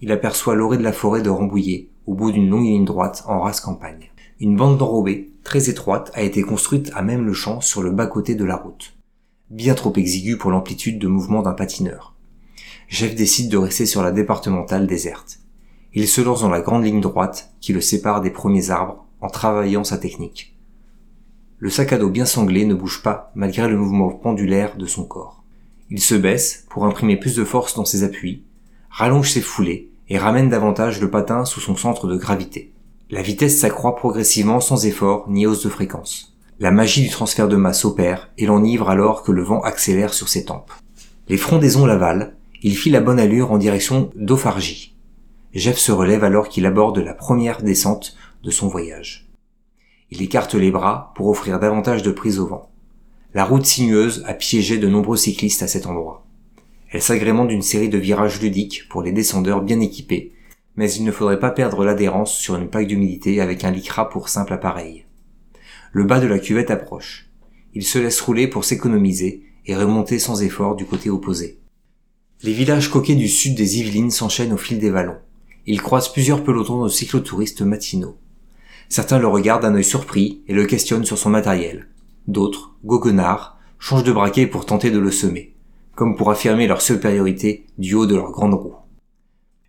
Il 0.00 0.12
aperçoit 0.12 0.54
l'orée 0.54 0.78
de 0.78 0.82
la 0.82 0.92
forêt 0.92 1.22
de 1.22 1.30
Rambouillet, 1.30 1.88
au 2.06 2.14
bout 2.14 2.32
d'une 2.32 2.50
longue 2.50 2.66
ligne 2.66 2.84
droite 2.84 3.24
en 3.26 3.40
race 3.40 3.60
campagne. 3.60 4.10
Une 4.40 4.56
bande 4.56 4.78
d'enrobés, 4.78 5.32
très 5.42 5.70
étroite, 5.70 6.10
a 6.14 6.22
été 6.22 6.42
construite 6.42 6.90
à 6.94 7.02
même 7.02 7.24
le 7.24 7.32
champ 7.32 7.60
sur 7.60 7.82
le 7.82 7.90
bas-côté 7.90 8.34
de 8.34 8.44
la 8.44 8.56
route 8.56 8.96
bien 9.50 9.74
trop 9.74 9.92
exigu 9.96 10.36
pour 10.36 10.50
l'amplitude 10.50 10.98
de 10.98 11.08
mouvement 11.08 11.42
d'un 11.42 11.52
patineur. 11.52 12.14
Jeff 12.88 13.14
décide 13.14 13.50
de 13.50 13.56
rester 13.56 13.86
sur 13.86 14.02
la 14.02 14.12
départementale 14.12 14.86
déserte. 14.86 15.40
Il 15.94 16.06
se 16.08 16.20
lance 16.20 16.42
dans 16.42 16.50
la 16.50 16.60
grande 16.60 16.84
ligne 16.84 17.00
droite 17.00 17.52
qui 17.60 17.72
le 17.72 17.80
sépare 17.80 18.20
des 18.20 18.30
premiers 18.30 18.70
arbres 18.70 19.06
en 19.20 19.28
travaillant 19.28 19.84
sa 19.84 19.98
technique. 19.98 20.56
Le 21.58 21.70
sac 21.70 21.92
à 21.92 21.98
dos 21.98 22.10
bien 22.10 22.26
sanglé 22.26 22.64
ne 22.64 22.74
bouge 22.74 23.02
pas 23.02 23.32
malgré 23.34 23.66
le 23.68 23.78
mouvement 23.78 24.10
pendulaire 24.10 24.76
de 24.76 24.86
son 24.86 25.04
corps. 25.04 25.35
Il 25.90 26.00
se 26.00 26.14
baisse 26.14 26.64
pour 26.68 26.84
imprimer 26.84 27.16
plus 27.16 27.36
de 27.36 27.44
force 27.44 27.74
dans 27.74 27.84
ses 27.84 28.02
appuis, 28.02 28.42
rallonge 28.90 29.30
ses 29.30 29.40
foulées 29.40 29.90
et 30.08 30.18
ramène 30.18 30.48
davantage 30.48 31.00
le 31.00 31.10
patin 31.10 31.44
sous 31.44 31.60
son 31.60 31.76
centre 31.76 32.08
de 32.08 32.16
gravité. 32.16 32.72
La 33.08 33.22
vitesse 33.22 33.58
s'accroît 33.58 33.94
progressivement 33.94 34.60
sans 34.60 34.84
effort 34.84 35.26
ni 35.28 35.46
hausse 35.46 35.62
de 35.62 35.68
fréquence. 35.68 36.36
La 36.58 36.72
magie 36.72 37.02
du 37.02 37.10
transfert 37.10 37.46
de 37.46 37.56
masse 37.56 37.84
opère 37.84 38.30
et 38.36 38.46
l'enivre 38.46 38.90
alors 38.90 39.22
que 39.22 39.30
le 39.30 39.42
vent 39.42 39.60
accélère 39.60 40.12
sur 40.12 40.28
ses 40.28 40.44
tempes. 40.44 40.72
Les 41.28 41.36
frondaisons 41.36 41.86
l'avalent, 41.86 42.30
il 42.62 42.76
fit 42.76 42.90
la 42.90 43.00
bonne 43.00 43.20
allure 43.20 43.52
en 43.52 43.58
direction 43.58 44.10
d'Ophargie. 44.16 44.96
Jeff 45.54 45.78
se 45.78 45.92
relève 45.92 46.24
alors 46.24 46.48
qu'il 46.48 46.66
aborde 46.66 46.98
la 46.98 47.14
première 47.14 47.62
descente 47.62 48.16
de 48.42 48.50
son 48.50 48.68
voyage. 48.68 49.28
Il 50.10 50.22
écarte 50.22 50.54
les 50.54 50.70
bras 50.70 51.12
pour 51.14 51.28
offrir 51.28 51.60
davantage 51.60 52.02
de 52.02 52.10
prise 52.10 52.38
au 52.40 52.46
vent. 52.46 52.70
La 53.34 53.44
route 53.44 53.66
sinueuse 53.66 54.22
a 54.26 54.34
piégé 54.34 54.78
de 54.78 54.88
nombreux 54.88 55.16
cyclistes 55.16 55.62
à 55.62 55.68
cet 55.68 55.86
endroit. 55.86 56.26
Elle 56.90 57.02
s'agrémente 57.02 57.48
d'une 57.48 57.62
série 57.62 57.88
de 57.88 57.98
virages 57.98 58.40
ludiques 58.40 58.88
pour 58.88 59.02
les 59.02 59.12
descendeurs 59.12 59.62
bien 59.62 59.80
équipés, 59.80 60.32
mais 60.76 60.90
il 60.92 61.04
ne 61.04 61.12
faudrait 61.12 61.40
pas 61.40 61.50
perdre 61.50 61.84
l'adhérence 61.84 62.34
sur 62.34 62.56
une 62.56 62.68
plaque 62.68 62.86
d'humidité 62.86 63.40
avec 63.40 63.64
un 63.64 63.70
lycra 63.70 64.08
pour 64.08 64.28
simple 64.28 64.52
appareil. 64.52 65.06
Le 65.92 66.04
bas 66.04 66.20
de 66.20 66.26
la 66.26 66.38
cuvette 66.38 66.70
approche. 66.70 67.28
Il 67.74 67.84
se 67.84 67.98
laisse 67.98 68.20
rouler 68.20 68.48
pour 68.48 68.64
s'économiser 68.64 69.42
et 69.66 69.76
remonter 69.76 70.18
sans 70.18 70.42
effort 70.42 70.76
du 70.76 70.86
côté 70.86 71.10
opposé. 71.10 71.58
Les 72.42 72.52
villages 72.52 72.90
coquets 72.90 73.14
du 73.14 73.28
sud 73.28 73.54
des 73.54 73.80
Yvelines 73.80 74.10
s'enchaînent 74.10 74.52
au 74.52 74.58
fil 74.58 74.78
des 74.78 74.90
vallons. 74.90 75.18
Il 75.66 75.82
croise 75.82 76.12
plusieurs 76.12 76.44
pelotons 76.44 76.84
de 76.84 76.88
cyclotouristes 76.88 77.62
matinaux. 77.62 78.16
Certains 78.88 79.18
le 79.18 79.26
regardent 79.26 79.62
d'un 79.62 79.74
œil 79.74 79.84
surpris 79.84 80.42
et 80.46 80.54
le 80.54 80.64
questionnent 80.66 81.04
sur 81.04 81.18
son 81.18 81.30
matériel. 81.30 81.88
D'autres, 82.28 82.74
goguenards, 82.84 83.58
changent 83.78 84.04
de 84.04 84.12
braquet 84.12 84.46
pour 84.46 84.66
tenter 84.66 84.90
de 84.90 84.98
le 84.98 85.10
semer, 85.10 85.54
comme 85.94 86.16
pour 86.16 86.30
affirmer 86.30 86.66
leur 86.66 86.80
supériorité 86.80 87.66
du 87.78 87.94
haut 87.94 88.06
de 88.06 88.16
leur 88.16 88.32
grande 88.32 88.54
roue. 88.54 88.74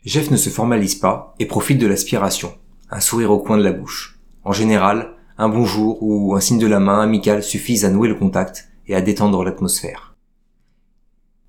Jeff 0.05 0.31
ne 0.31 0.37
se 0.37 0.49
formalise 0.49 0.95
pas 0.95 1.35
et 1.39 1.45
profite 1.45 1.79
de 1.79 1.87
l'aspiration, 1.87 2.53
un 2.89 2.99
sourire 2.99 3.31
au 3.31 3.39
coin 3.39 3.57
de 3.57 3.63
la 3.63 3.73
bouche. 3.73 4.19
En 4.43 4.53
général, 4.53 5.13
un 5.37 5.49
bonjour 5.49 6.01
ou 6.01 6.35
un 6.35 6.39
signe 6.39 6.59
de 6.59 6.67
la 6.67 6.79
main 6.79 7.01
amical 7.01 7.43
suffisent 7.43 7.85
à 7.85 7.89
nouer 7.89 8.07
le 8.07 8.15
contact 8.15 8.69
et 8.87 8.95
à 8.95 9.01
détendre 9.01 9.43
l'atmosphère. 9.43 10.15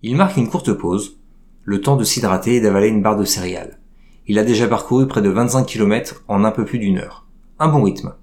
Il 0.03 0.17
marque 0.17 0.37
une 0.37 0.49
courte 0.49 0.73
pause, 0.73 1.19
le 1.65 1.81
temps 1.81 1.97
de 1.97 2.05
s'hydrater 2.05 2.57
et 2.57 2.61
d'avaler 2.61 2.89
une 2.89 3.03
barre 3.03 3.17
de 3.17 3.25
céréales. 3.25 3.79
Il 4.27 4.39
a 4.39 4.45
déjà 4.45 4.69
parcouru 4.69 5.07
près 5.09 5.23
de 5.23 5.31
25 5.31 5.65
km 5.65 6.25
en 6.29 6.45
un 6.45 6.51
peu 6.51 6.65
plus 6.65 6.79
d'une 6.79 6.99
heure. 6.99 7.27
Un 7.59 7.69
bon 7.69 7.83
rythme. 7.83 8.15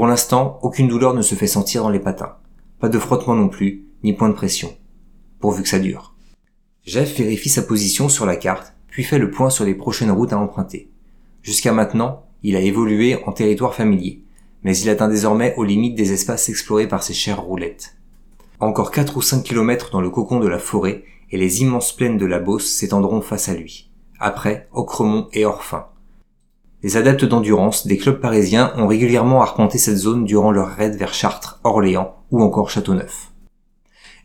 Pour 0.00 0.06
l'instant, 0.06 0.58
aucune 0.62 0.88
douleur 0.88 1.12
ne 1.12 1.20
se 1.20 1.34
fait 1.34 1.46
sentir 1.46 1.82
dans 1.82 1.90
les 1.90 2.00
patins. 2.00 2.36
Pas 2.78 2.88
de 2.88 2.98
frottement 2.98 3.34
non 3.34 3.50
plus, 3.50 3.84
ni 4.02 4.14
point 4.14 4.30
de 4.30 4.34
pression. 4.34 4.74
Pourvu 5.40 5.62
que 5.62 5.68
ça 5.68 5.78
dure. 5.78 6.14
Jeff 6.84 7.18
vérifie 7.18 7.50
sa 7.50 7.60
position 7.60 8.08
sur 8.08 8.24
la 8.24 8.36
carte, 8.36 8.72
puis 8.88 9.04
fait 9.04 9.18
le 9.18 9.30
point 9.30 9.50
sur 9.50 9.66
les 9.66 9.74
prochaines 9.74 10.10
routes 10.10 10.32
à 10.32 10.38
emprunter. 10.38 10.90
Jusqu'à 11.42 11.74
maintenant, 11.74 12.24
il 12.42 12.56
a 12.56 12.60
évolué 12.60 13.22
en 13.26 13.32
territoire 13.32 13.74
familier, 13.74 14.24
mais 14.62 14.74
il 14.74 14.88
atteint 14.88 15.06
désormais 15.06 15.54
aux 15.58 15.64
limites 15.64 15.96
des 15.96 16.14
espaces 16.14 16.48
explorés 16.48 16.88
par 16.88 17.02
ses 17.02 17.12
chères 17.12 17.42
roulettes. 17.42 17.98
Encore 18.58 18.92
4 18.92 19.18
ou 19.18 19.20
5 19.20 19.42
kilomètres 19.42 19.90
dans 19.90 20.00
le 20.00 20.08
cocon 20.08 20.40
de 20.40 20.48
la 20.48 20.58
forêt 20.58 21.04
et 21.30 21.36
les 21.36 21.60
immenses 21.60 21.94
plaines 21.94 22.16
de 22.16 22.24
la 22.24 22.38
Beauce 22.38 22.70
s'étendront 22.70 23.20
face 23.20 23.50
à 23.50 23.54
lui. 23.54 23.90
Après, 24.18 24.66
Ocremont 24.72 25.28
et 25.34 25.44
Orphin. 25.44 25.89
Les 26.82 26.96
adeptes 26.96 27.24
d'endurance 27.24 27.86
des 27.86 27.98
clubs 27.98 28.20
parisiens 28.20 28.72
ont 28.76 28.86
régulièrement 28.86 29.42
arpenté 29.42 29.78
cette 29.78 29.96
zone 29.96 30.24
durant 30.24 30.50
leur 30.50 30.68
raid 30.68 30.96
vers 30.96 31.12
Chartres, 31.12 31.60
Orléans 31.62 32.16
ou 32.30 32.42
encore 32.42 32.70
Châteauneuf. 32.70 33.32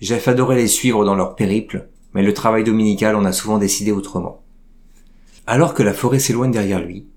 Jeff 0.01 0.27
adorait 0.27 0.55
les 0.55 0.67
suivre 0.67 1.03
dans 1.03 1.15
leur 1.15 1.35
périple, 1.35 1.89
mais 2.13 2.23
le 2.23 2.33
travail 2.33 2.63
dominical 2.63 3.15
en 3.15 3.25
a 3.25 3.31
souvent 3.31 3.57
décidé 3.57 3.91
autrement. 3.91 4.43
Alors 5.47 5.73
que 5.73 5.83
la 5.83 5.93
forêt 5.93 6.19
s'éloigne 6.19 6.51
derrière 6.51 6.81
lui, 6.81 7.07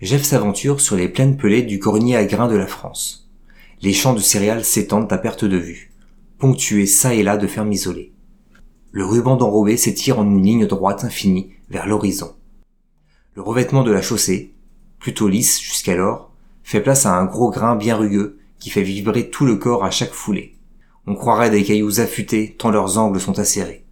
Jeff 0.00 0.22
s'aventure 0.22 0.80
sur 0.80 0.96
les 0.96 1.08
plaines 1.08 1.36
pelées 1.36 1.62
du 1.62 1.78
grenier 1.78 2.16
à 2.16 2.24
grains 2.24 2.48
de 2.48 2.56
la 2.56 2.66
France. 2.66 3.30
Les 3.82 3.92
champs 3.92 4.14
de 4.14 4.20
céréales 4.20 4.64
s'étendent 4.64 5.12
à 5.12 5.18
perte 5.18 5.44
de 5.44 5.56
vue 5.56 5.94
ponctué 6.38 6.86
çà 6.86 7.14
et 7.14 7.22
là 7.22 7.36
de 7.36 7.46
fermes 7.46 7.72
isolées. 7.72 8.12
Le 8.92 9.04
ruban 9.04 9.36
d'enrobé 9.36 9.76
s'étire 9.76 10.18
en 10.18 10.24
une 10.24 10.42
ligne 10.42 10.66
droite 10.66 11.04
infinie 11.04 11.52
vers 11.70 11.86
l'horizon. 11.86 12.34
Le 13.34 13.42
revêtement 13.42 13.82
de 13.82 13.90
la 13.90 14.02
chaussée, 14.02 14.53
plutôt 15.04 15.28
lisse 15.28 15.60
jusqu'alors, 15.60 16.30
fait 16.62 16.80
place 16.80 17.04
à 17.04 17.14
un 17.14 17.26
gros 17.26 17.50
grain 17.50 17.76
bien 17.76 17.94
rugueux 17.94 18.38
qui 18.58 18.70
fait 18.70 18.80
vibrer 18.80 19.28
tout 19.28 19.44
le 19.44 19.56
corps 19.56 19.84
à 19.84 19.90
chaque 19.90 20.14
foulée. 20.14 20.56
On 21.06 21.14
croirait 21.14 21.50
des 21.50 21.62
cailloux 21.62 22.00
affûtés 22.00 22.56
tant 22.58 22.70
leurs 22.70 22.96
angles 22.96 23.20
sont 23.20 23.38
acérés. 23.38 23.84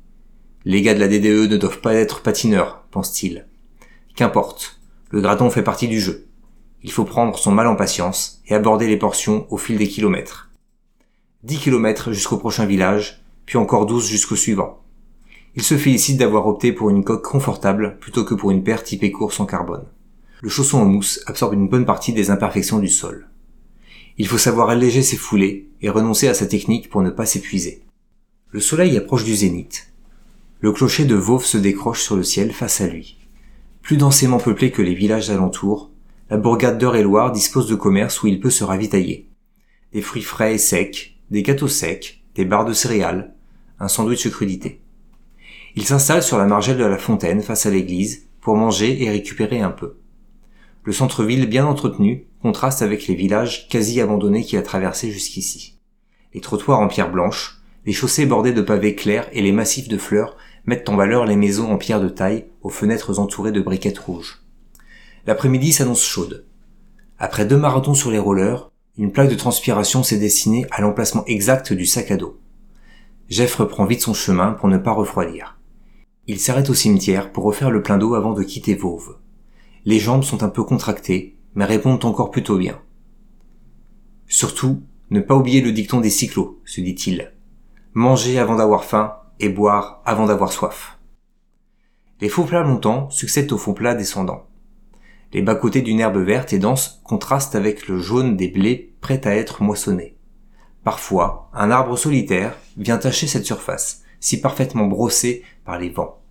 Les 0.64 0.80
gars 0.80 0.94
de 0.94 1.00
la 1.00 1.08
DDE 1.08 1.50
ne 1.50 1.58
doivent 1.58 1.82
pas 1.82 1.92
être 1.92 2.22
patineurs, 2.22 2.86
pense-t-il. 2.90 3.46
Qu'importe, 4.16 4.80
le 5.10 5.20
graton 5.20 5.50
fait 5.50 5.62
partie 5.62 5.86
du 5.86 6.00
jeu. 6.00 6.28
Il 6.82 6.90
faut 6.90 7.04
prendre 7.04 7.36
son 7.36 7.52
mal 7.52 7.66
en 7.66 7.76
patience 7.76 8.40
et 8.46 8.54
aborder 8.54 8.86
les 8.86 8.96
portions 8.96 9.46
au 9.50 9.58
fil 9.58 9.76
des 9.76 9.88
kilomètres. 9.88 10.50
10 11.42 11.58
km 11.58 12.12
jusqu'au 12.12 12.38
prochain 12.38 12.64
village, 12.64 13.22
puis 13.44 13.58
encore 13.58 13.84
12 13.84 14.06
jusqu'au 14.06 14.36
suivant. 14.36 14.80
Il 15.56 15.62
se 15.62 15.76
félicite 15.76 16.16
d'avoir 16.16 16.46
opté 16.46 16.72
pour 16.72 16.88
une 16.88 17.04
coque 17.04 17.30
confortable 17.30 17.98
plutôt 18.00 18.24
que 18.24 18.34
pour 18.34 18.50
une 18.50 18.64
paire 18.64 18.82
typée 18.82 19.12
course 19.12 19.40
en 19.40 19.44
carbone. 19.44 19.84
Le 20.42 20.48
chausson 20.48 20.78
en 20.78 20.86
mousse 20.86 21.22
absorbe 21.26 21.54
une 21.54 21.68
bonne 21.68 21.86
partie 21.86 22.12
des 22.12 22.30
imperfections 22.30 22.80
du 22.80 22.88
sol. 22.88 23.28
Il 24.18 24.26
faut 24.26 24.38
savoir 24.38 24.70
alléger 24.70 25.02
ses 25.02 25.16
foulées 25.16 25.68
et 25.80 25.88
renoncer 25.88 26.26
à 26.26 26.34
sa 26.34 26.46
technique 26.46 26.90
pour 26.90 27.00
ne 27.00 27.10
pas 27.10 27.26
s'épuiser. 27.26 27.84
Le 28.50 28.58
soleil 28.58 28.96
approche 28.96 29.22
du 29.22 29.36
zénith. 29.36 29.92
Le 30.58 30.72
clocher 30.72 31.04
de 31.04 31.14
Vauve 31.14 31.44
se 31.44 31.58
décroche 31.58 32.02
sur 32.02 32.16
le 32.16 32.24
ciel 32.24 32.52
face 32.52 32.80
à 32.80 32.88
lui. 32.88 33.18
Plus 33.82 33.96
densément 33.96 34.38
peuplé 34.38 34.72
que 34.72 34.82
les 34.82 34.94
villages 34.94 35.30
alentours, 35.30 35.92
la 36.28 36.38
bourgade 36.38 36.76
d'Eure-et-Loire 36.76 37.30
dispose 37.30 37.68
de 37.68 37.76
commerces 37.76 38.20
où 38.24 38.26
il 38.26 38.40
peut 38.40 38.50
se 38.50 38.64
ravitailler. 38.64 39.30
Des 39.92 40.02
fruits 40.02 40.22
frais 40.22 40.56
et 40.56 40.58
secs, 40.58 41.14
des 41.30 41.44
gâteaux 41.44 41.68
secs, 41.68 42.20
des 42.34 42.44
barres 42.44 42.64
de 42.64 42.72
céréales, 42.72 43.32
un 43.78 43.86
sandwich 43.86 44.28
crudité. 44.28 44.80
Il 45.76 45.84
s'installe 45.84 46.24
sur 46.24 46.36
la 46.36 46.46
margelle 46.46 46.78
de 46.78 46.84
la 46.84 46.98
fontaine 46.98 47.42
face 47.42 47.64
à 47.64 47.70
l'église 47.70 48.26
pour 48.40 48.56
manger 48.56 49.04
et 49.04 49.08
récupérer 49.08 49.60
un 49.60 49.70
peu. 49.70 50.01
Le 50.84 50.92
centre-ville 50.92 51.46
bien 51.46 51.64
entretenu 51.64 52.26
contraste 52.42 52.82
avec 52.82 53.06
les 53.06 53.14
villages 53.14 53.68
quasi 53.68 54.00
abandonnés 54.00 54.42
qu'il 54.42 54.58
a 54.58 54.62
traversés 54.62 55.12
jusqu'ici. 55.12 55.78
Les 56.34 56.40
trottoirs 56.40 56.80
en 56.80 56.88
pierre 56.88 57.12
blanche, 57.12 57.62
les 57.86 57.92
chaussées 57.92 58.26
bordées 58.26 58.52
de 58.52 58.62
pavés 58.62 58.96
clairs 58.96 59.28
et 59.32 59.42
les 59.42 59.52
massifs 59.52 59.88
de 59.88 59.98
fleurs 59.98 60.36
mettent 60.66 60.88
en 60.88 60.96
valeur 60.96 61.24
les 61.24 61.36
maisons 61.36 61.70
en 61.70 61.78
pierre 61.78 62.00
de 62.00 62.08
taille 62.08 62.46
aux 62.62 62.68
fenêtres 62.68 63.18
entourées 63.18 63.52
de 63.52 63.60
briquettes 63.60 63.98
rouges. 63.98 64.42
L'après-midi 65.26 65.72
s'annonce 65.72 66.04
chaude. 66.04 66.46
Après 67.18 67.44
deux 67.44 67.56
marathons 67.56 67.94
sur 67.94 68.10
les 68.10 68.18
rollers, 68.18 68.70
une 68.98 69.12
plaque 69.12 69.30
de 69.30 69.36
transpiration 69.36 70.02
s'est 70.02 70.18
dessinée 70.18 70.66
à 70.70 70.80
l'emplacement 70.80 71.24
exact 71.26 71.72
du 71.72 71.86
sac 71.86 72.10
à 72.10 72.16
dos. 72.16 72.38
Jeff 73.28 73.54
reprend 73.54 73.86
vite 73.86 74.02
son 74.02 74.14
chemin 74.14 74.52
pour 74.52 74.68
ne 74.68 74.78
pas 74.78 74.92
refroidir. 74.92 75.58
Il 76.26 76.38
s'arrête 76.40 76.70
au 76.70 76.74
cimetière 76.74 77.32
pour 77.32 77.44
refaire 77.44 77.70
le 77.70 77.82
plein 77.82 77.98
d'eau 77.98 78.14
avant 78.14 78.32
de 78.32 78.42
quitter 78.42 78.74
Vauve. 78.74 79.16
Les 79.84 79.98
jambes 79.98 80.22
sont 80.22 80.44
un 80.44 80.48
peu 80.48 80.62
contractées, 80.62 81.36
mais 81.54 81.64
répondent 81.64 82.04
encore 82.04 82.30
plutôt 82.30 82.56
bien. 82.56 82.80
Surtout, 84.26 84.82
ne 85.10 85.20
pas 85.20 85.34
oublier 85.34 85.60
le 85.60 85.72
dicton 85.72 86.00
des 86.00 86.10
cyclos, 86.10 86.60
se 86.64 86.80
dit-il. 86.80 87.32
Manger 87.92 88.38
avant 88.38 88.56
d'avoir 88.56 88.84
faim 88.84 89.16
et 89.40 89.48
boire 89.48 90.00
avant 90.04 90.26
d'avoir 90.26 90.52
soif. 90.52 90.98
Les 92.20 92.28
faux 92.28 92.44
plats 92.44 92.64
montants 92.64 93.10
succèdent 93.10 93.52
aux 93.52 93.58
faux 93.58 93.74
plats 93.74 93.94
descendants. 93.94 94.46
Les 95.32 95.42
bas-côtés 95.42 95.82
d'une 95.82 96.00
herbe 96.00 96.18
verte 96.18 96.52
et 96.52 96.58
dense 96.58 97.00
contrastent 97.04 97.56
avec 97.56 97.88
le 97.88 97.98
jaune 97.98 98.36
des 98.36 98.48
blés 98.48 98.94
prêts 99.00 99.26
à 99.26 99.34
être 99.34 99.62
moissonnés. 99.62 100.16
Parfois, 100.84 101.50
un 101.52 101.70
arbre 101.70 101.96
solitaire 101.96 102.56
vient 102.76 102.98
tacher 102.98 103.26
cette 103.26 103.46
surface, 103.46 104.02
si 104.20 104.40
parfaitement 104.40 104.86
brossée 104.86 105.42
par 105.64 105.78
les 105.78 105.90
vents. 105.90 106.21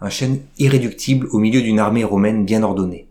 Un 0.00 0.10
chêne 0.10 0.42
irréductible 0.58 1.26
au 1.32 1.38
milieu 1.38 1.62
d'une 1.62 1.78
armée 1.78 2.04
romaine 2.04 2.44
bien 2.44 2.62
ordonnée. 2.62 3.08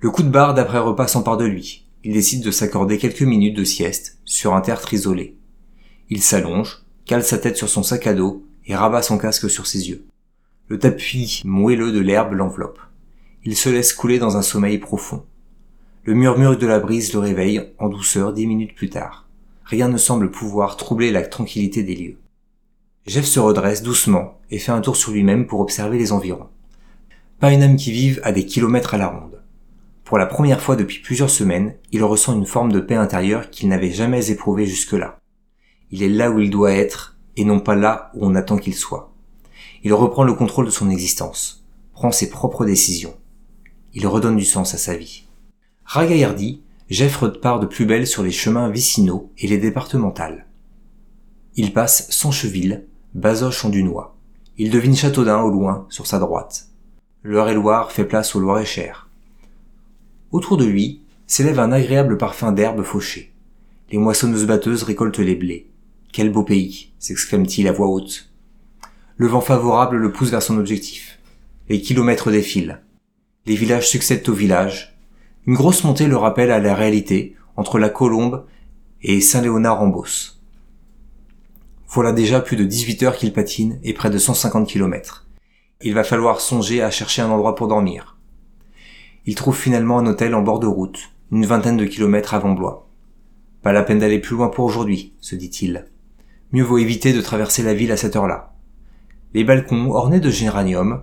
Le 0.00 0.10
coup 0.10 0.22
de 0.22 0.28
barre 0.28 0.52
d'après 0.52 0.78
repas 0.78 1.06
s'empare 1.06 1.38
de 1.38 1.46
lui. 1.46 1.86
Il 2.04 2.12
décide 2.12 2.44
de 2.44 2.50
s'accorder 2.50 2.98
quelques 2.98 3.22
minutes 3.22 3.56
de 3.56 3.64
sieste 3.64 4.18
sur 4.24 4.54
un 4.54 4.60
tertre 4.60 4.92
isolé. 4.92 5.36
Il 6.10 6.22
s'allonge, 6.22 6.84
cale 7.06 7.24
sa 7.24 7.38
tête 7.38 7.56
sur 7.56 7.68
son 7.68 7.82
sac 7.82 8.06
à 8.06 8.12
dos 8.12 8.44
et 8.66 8.74
rabat 8.74 9.02
son 9.02 9.16
casque 9.16 9.48
sur 9.48 9.66
ses 9.66 9.88
yeux. 9.88 10.04
Le 10.68 10.78
tapis 10.78 11.42
moelleux 11.44 11.92
de 11.92 12.00
l'herbe 12.00 12.32
l'enveloppe. 12.32 12.80
Il 13.44 13.56
se 13.56 13.68
laisse 13.68 13.92
couler 13.92 14.18
dans 14.18 14.36
un 14.36 14.42
sommeil 14.42 14.78
profond. 14.78 15.24
Le 16.04 16.14
murmure 16.14 16.58
de 16.58 16.66
la 16.66 16.80
brise 16.80 17.12
le 17.12 17.20
réveille 17.20 17.62
en 17.78 17.88
douceur 17.88 18.32
dix 18.32 18.46
minutes 18.46 18.74
plus 18.74 18.90
tard. 18.90 19.28
Rien 19.64 19.88
ne 19.88 19.96
semble 19.96 20.30
pouvoir 20.30 20.76
troubler 20.76 21.12
la 21.12 21.22
tranquillité 21.22 21.82
des 21.82 21.94
lieux. 21.94 22.18
Jeff 23.06 23.24
se 23.24 23.40
redresse 23.40 23.82
doucement 23.82 24.38
et 24.50 24.58
fait 24.58 24.72
un 24.72 24.80
tour 24.80 24.96
sur 24.96 25.12
lui-même 25.12 25.46
pour 25.46 25.60
observer 25.60 25.98
les 25.98 26.12
environs. 26.12 26.48
Pas 27.40 27.52
une 27.52 27.62
âme 27.62 27.76
qui 27.76 27.92
vive 27.92 28.20
à 28.22 28.32
des 28.32 28.46
kilomètres 28.46 28.94
à 28.94 28.98
la 28.98 29.08
ronde. 29.08 29.42
Pour 30.04 30.18
la 30.18 30.26
première 30.26 30.60
fois 30.60 30.76
depuis 30.76 31.00
plusieurs 31.00 31.30
semaines, 31.30 31.74
il 31.90 32.04
ressent 32.04 32.34
une 32.34 32.46
forme 32.46 32.72
de 32.72 32.80
paix 32.80 32.94
intérieure 32.94 33.50
qu'il 33.50 33.68
n'avait 33.68 33.92
jamais 33.92 34.30
éprouvée 34.30 34.66
jusque-là. 34.66 35.18
Il 35.90 36.02
est 36.02 36.08
là 36.08 36.30
où 36.30 36.38
il 36.38 36.50
doit 36.50 36.72
être 36.72 37.16
et 37.36 37.44
non 37.44 37.60
pas 37.60 37.74
là 37.74 38.10
où 38.14 38.26
on 38.26 38.34
attend 38.34 38.58
qu'il 38.58 38.74
soit. 38.74 39.12
Il 39.82 39.94
reprend 39.94 40.24
le 40.24 40.34
contrôle 40.34 40.66
de 40.66 40.70
son 40.70 40.90
existence, 40.90 41.64
prend 41.92 42.12
ses 42.12 42.30
propres 42.30 42.64
décisions 42.64 43.14
il 43.94 44.06
redonne 44.06 44.36
du 44.36 44.44
sens 44.44 44.74
à 44.74 44.78
sa 44.78 44.96
vie. 44.96 45.26
Ragaillardi, 45.84 46.62
Jeff 46.88 47.16
repart 47.16 47.60
de 47.60 47.66
plus 47.66 47.86
belle 47.86 48.06
sur 48.06 48.22
les 48.22 48.30
chemins 48.30 48.70
vicinaux 48.70 49.30
et 49.38 49.46
les 49.46 49.58
départementales. 49.58 50.46
Il 51.56 51.72
passe 51.72 52.10
Sancheville, 52.10 52.86
Bazoches 53.14 53.66
en 53.66 53.68
Dunois. 53.68 54.16
Il 54.56 54.70
devine 54.70 54.96
Châteaudun 54.96 55.42
au 55.42 55.50
loin, 55.50 55.84
sur 55.90 56.06
sa 56.06 56.18
droite. 56.18 56.68
L'Eure-et-Loire 57.22 57.92
fait 57.92 58.06
place 58.06 58.34
au 58.34 58.40
Loir-et-Cher. 58.40 59.10
Autour 60.30 60.56
de 60.56 60.64
lui 60.64 61.02
s'élève 61.26 61.60
un 61.60 61.72
agréable 61.72 62.16
parfum 62.16 62.52
d'herbes 62.52 62.82
fauchées. 62.82 63.34
Les 63.90 63.98
moissonneuses-batteuses 63.98 64.84
récoltent 64.84 65.18
les 65.18 65.34
blés. 65.34 65.68
Quel 66.10 66.32
beau 66.32 66.42
pays 66.42 66.94
s'exclame-t-il 66.98 67.68
à 67.68 67.72
voix 67.72 67.88
haute. 67.88 68.30
Le 69.18 69.26
vent 69.26 69.42
favorable 69.42 69.98
le 69.98 70.10
pousse 70.10 70.30
vers 70.30 70.42
son 70.42 70.56
objectif. 70.56 71.18
Les 71.68 71.82
kilomètres 71.82 72.30
défilent. 72.30 72.80
Les 73.44 73.56
villages 73.56 73.90
succèdent 73.90 74.26
aux 74.30 74.34
villages. 74.34 74.96
Une 75.46 75.54
grosse 75.54 75.84
montée 75.84 76.06
le 76.06 76.16
rappelle 76.16 76.50
à 76.50 76.60
la 76.60 76.74
réalité 76.74 77.36
entre 77.56 77.78
la 77.78 77.90
Colombe 77.90 78.46
et 79.02 79.20
Saint-Léonard-en-Beauce. 79.20 80.41
Voilà 81.94 82.12
déjà 82.12 82.40
plus 82.40 82.56
de 82.56 82.64
18 82.64 83.02
heures 83.02 83.16
qu'il 83.18 83.34
patine 83.34 83.78
et 83.82 83.92
près 83.92 84.08
de 84.08 84.16
150 84.16 84.66
km. 84.66 85.26
Il 85.82 85.92
va 85.92 86.04
falloir 86.04 86.40
songer 86.40 86.80
à 86.80 86.90
chercher 86.90 87.20
un 87.20 87.28
endroit 87.28 87.54
pour 87.54 87.68
dormir. 87.68 88.16
Il 89.26 89.34
trouve 89.34 89.54
finalement 89.54 89.98
un 89.98 90.06
hôtel 90.06 90.34
en 90.34 90.40
bord 90.40 90.58
de 90.58 90.66
route, 90.66 91.10
une 91.30 91.44
vingtaine 91.44 91.76
de 91.76 91.84
kilomètres 91.84 92.32
avant 92.32 92.54
Blois. 92.54 92.88
Pas 93.60 93.74
la 93.74 93.82
peine 93.82 93.98
d'aller 93.98 94.20
plus 94.20 94.36
loin 94.36 94.48
pour 94.48 94.64
aujourd'hui, 94.64 95.12
se 95.20 95.34
dit-il. 95.34 95.84
Mieux 96.52 96.64
vaut 96.64 96.78
éviter 96.78 97.12
de 97.12 97.20
traverser 97.20 97.62
la 97.62 97.74
ville 97.74 97.92
à 97.92 97.98
cette 97.98 98.16
heure-là. 98.16 98.54
Les 99.34 99.44
balcons 99.44 99.90
ornés 99.90 100.20
de 100.20 100.30
géranium, 100.30 101.02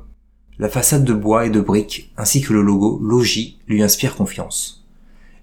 la 0.58 0.70
façade 0.70 1.06
de 1.06 1.14
bois 1.14 1.46
et 1.46 1.52
de 1.52 1.62
briques, 1.62 2.12
ainsi 2.18 2.42
que 2.42 2.52
le 2.52 2.64
logo 2.64 3.00
Logis 3.00 3.60
lui 3.68 3.84
inspirent 3.84 4.16
confiance. 4.16 4.88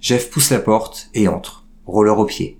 Jeff 0.00 0.28
pousse 0.28 0.50
la 0.50 0.58
porte 0.58 1.08
et 1.14 1.28
entre, 1.28 1.68
roller 1.86 2.18
au 2.18 2.24
pied. 2.24 2.58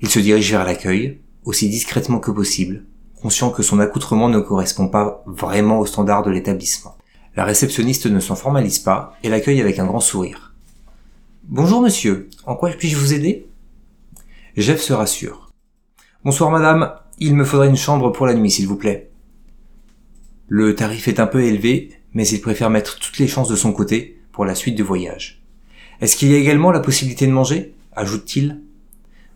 Il 0.00 0.08
se 0.08 0.18
dirige 0.18 0.50
vers 0.50 0.64
l'accueil, 0.64 1.20
aussi 1.46 1.68
discrètement 1.68 2.18
que 2.18 2.32
possible, 2.32 2.84
conscient 3.22 3.50
que 3.50 3.62
son 3.62 3.78
accoutrement 3.78 4.28
ne 4.28 4.40
correspond 4.40 4.88
pas 4.88 5.22
vraiment 5.26 5.78
aux 5.78 5.86
standards 5.86 6.24
de 6.24 6.30
l'établissement. 6.30 6.96
La 7.36 7.44
réceptionniste 7.44 8.06
ne 8.06 8.20
s'en 8.20 8.34
formalise 8.34 8.80
pas 8.80 9.16
et 9.22 9.28
l'accueille 9.28 9.60
avec 9.60 9.78
un 9.78 9.86
grand 9.86 10.00
sourire. 10.00 10.54
Bonjour 11.44 11.80
monsieur, 11.80 12.28
en 12.44 12.56
quoi 12.56 12.70
puis-je 12.70 12.96
vous 12.96 13.14
aider? 13.14 13.46
Jeff 14.56 14.80
se 14.80 14.92
rassure. 14.92 15.52
Bonsoir 16.24 16.50
madame, 16.50 16.92
il 17.18 17.36
me 17.36 17.44
faudrait 17.44 17.68
une 17.68 17.76
chambre 17.76 18.10
pour 18.10 18.26
la 18.26 18.34
nuit 18.34 18.50
s'il 18.50 18.66
vous 18.66 18.76
plaît. 18.76 19.10
Le 20.48 20.74
tarif 20.74 21.06
est 21.06 21.20
un 21.20 21.26
peu 21.26 21.44
élevé, 21.44 21.92
mais 22.12 22.26
il 22.26 22.40
préfère 22.40 22.70
mettre 22.70 22.98
toutes 22.98 23.18
les 23.18 23.28
chances 23.28 23.48
de 23.48 23.56
son 23.56 23.72
côté 23.72 24.18
pour 24.32 24.44
la 24.44 24.56
suite 24.56 24.74
du 24.74 24.82
voyage. 24.82 25.42
Est-ce 26.00 26.16
qu'il 26.16 26.30
y 26.30 26.34
a 26.34 26.38
également 26.38 26.72
la 26.72 26.80
possibilité 26.80 27.26
de 27.26 27.32
manger? 27.32 27.74
ajoute-t-il. 27.94 28.60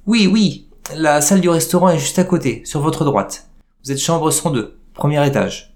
Oui, 0.07 0.29
oui, 0.31 0.67
la 0.97 1.21
salle 1.21 1.41
du 1.41 1.49
restaurant 1.49 1.91
est 1.91 1.99
juste 1.99 2.19
à 2.19 2.25
côté, 2.25 2.63
sur 2.65 2.81
votre 2.81 3.05
droite. 3.05 3.49
Vous 3.85 3.93
êtes 3.93 3.99
chambre 3.99 4.31
102, 4.31 4.79
premier 4.93 5.25
étage. 5.27 5.75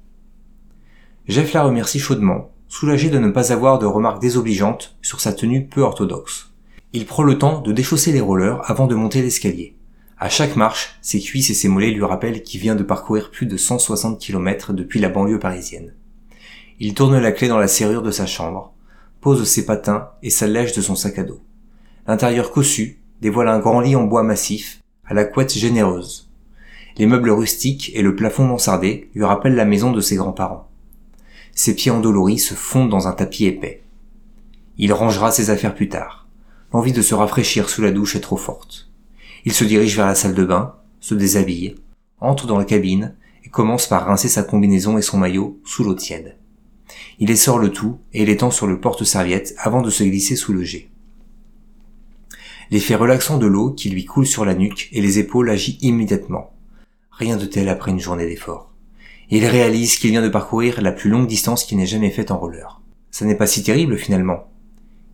Jeff 1.29 1.53
la 1.53 1.63
remercie 1.63 1.99
chaudement, 1.99 2.51
soulagé 2.69 3.11
de 3.11 3.19
ne 3.19 3.31
pas 3.31 3.53
avoir 3.53 3.79
de 3.79 3.87
remarques 3.87 4.21
désobligeantes 4.21 4.97
sur 5.03 5.21
sa 5.21 5.33
tenue 5.33 5.67
peu 5.67 5.83
orthodoxe. 5.83 6.51
Il 6.93 7.07
prend 7.07 7.23
le 7.23 7.39
temps 7.39 7.61
de 7.61 7.73
déchausser 7.73 8.13
les 8.13 8.21
rollers 8.21 8.61
avant 8.71 8.87
de 8.87 8.95
monter 8.95 9.23
l'escalier. 9.23 9.77
À 10.19 10.29
chaque 10.29 10.57
marche, 10.57 10.97
ses 11.01 11.21
cuisses 11.21 11.51
et 11.51 11.55
ses 11.55 11.69
mollets 11.69 11.91
lui 11.91 12.05
rappellent 12.05 12.43
qu'il 12.43 12.61
vient 12.61 12.77
de 12.77 12.83
parcourir 12.83 13.31
plus 13.31 13.47
de 13.47 13.57
160 13.57 14.21
km 14.21 14.73
depuis 14.73 15.01
la 15.01 15.09
banlieue 15.09 15.39
parisienne. 15.39 15.95
Il 16.81 16.95
tourne 16.95 17.19
la 17.19 17.33
clé 17.33 17.49
dans 17.49 17.59
la 17.59 17.69
serrure 17.69 18.03
de 18.03 18.11
sa 18.11 18.27
chambre, 18.27 18.75
pose 19.21 19.45
ses 19.45 19.65
patins 19.65 20.11
et 20.23 20.31
s'allège 20.31 20.73
de 20.73 20.83
son 20.83 20.97
sac 20.97 21.19
à 21.19 21.25
dos. 21.25 21.41
L'intérieur 22.07 22.51
cossu 22.51 23.01
dévoile 23.21 23.49
un 23.49 23.61
grand 23.61 23.81
lit 23.81 23.97
en 23.97 24.05
bois 24.05 24.23
massif 24.23 24.81
à 25.07 25.15
la 25.15 25.25
couette 25.25 25.55
généreuse. 25.55 26.31
Les 26.97 27.07
meubles 27.07 27.31
rustiques 27.31 27.91
et 27.95 28.03
le 28.03 28.15
plafond 28.15 28.45
mansardé 28.45 29.11
lui 29.15 29.25
rappellent 29.25 29.57
la 29.57 29.65
maison 29.65 29.93
de 29.93 30.01
ses 30.01 30.17
grands-parents. 30.17 30.69
Ses 31.53 31.75
pieds 31.75 31.91
endoloris 31.91 32.39
se 32.39 32.55
fondent 32.55 32.91
dans 32.91 33.09
un 33.09 33.13
tapis 33.13 33.47
épais. 33.47 33.83
Il 34.79 34.93
rangera 34.93 35.31
ses 35.31 35.51
affaires 35.51 35.75
plus 35.75 35.89
tard. 35.89 36.27
L'envie 36.73 36.93
de 36.93 37.03
se 37.03 37.15
rafraîchir 37.15 37.69
sous 37.69 37.83
la 37.83 37.93
douche 37.93 38.17
est 38.17 38.21
trop 38.21 38.37
forte. 38.37 38.91
Il 39.45 39.53
se 39.53 39.65
dirige 39.65 39.97
vers 39.97 40.07
la 40.07 40.15
salle 40.15 40.35
de 40.35 40.45
bain, 40.45 40.75
se 41.01 41.15
déshabille, 41.15 41.77
entre 42.21 42.47
dans 42.47 42.59
la 42.59 42.65
cabine 42.65 43.15
et 43.45 43.51
commence 43.51 43.87
par 43.87 44.07
rincer 44.07 44.29
sa 44.29 44.43
combinaison 44.43 44.99
et 44.99 45.03
son 45.03 45.19
maillot 45.19 45.61
sous 45.65 45.85
l'eau 45.85 45.95
tiède. 45.95 46.37
Il 47.19 47.31
essore 47.31 47.59
le 47.59 47.71
tout 47.71 47.99
et 48.13 48.25
l'étend 48.25 48.51
sur 48.51 48.67
le 48.67 48.81
porte-serviette 48.81 49.55
avant 49.59 49.83
de 49.83 49.91
se 49.91 50.03
glisser 50.03 50.37
sous 50.37 50.53
le 50.53 50.65
jet. 50.65 50.89
L'effet 52.71 52.95
relaxant 52.95 53.39
de 53.39 53.47
l'eau 53.47 53.71
qui 53.71 53.91
lui 53.91 54.05
coule 54.05 54.27
sur 54.27 54.45
la 54.45 54.55
nuque 54.55 54.89
et 54.93 55.01
les 55.01 55.19
épaules 55.19 55.51
agit 55.51 55.79
immédiatement. 55.83 56.53
Rien 57.11 57.37
de 57.37 57.47
tel 57.47 57.69
après 57.69 57.91
une 57.91 58.01
journée 58.01 58.27
d'effort. 58.27 58.73
Il 59.31 59.47
réalise 59.47 59.97
qu'il 59.97 60.11
vient 60.11 60.23
de 60.23 60.29
parcourir 60.29 60.81
la 60.81 60.93
plus 60.93 61.11
longue 61.11 61.27
distance 61.27 61.65
qu'il 61.65 61.79
n'ait 61.79 61.87
jamais 61.87 62.11
faite 62.11 62.31
en 62.31 62.39
roller. 62.39 62.81
Ça 63.11 63.25
n'est 63.25 63.37
pas 63.37 63.47
si 63.47 63.63
terrible 63.63 63.97
finalement. 63.97 64.49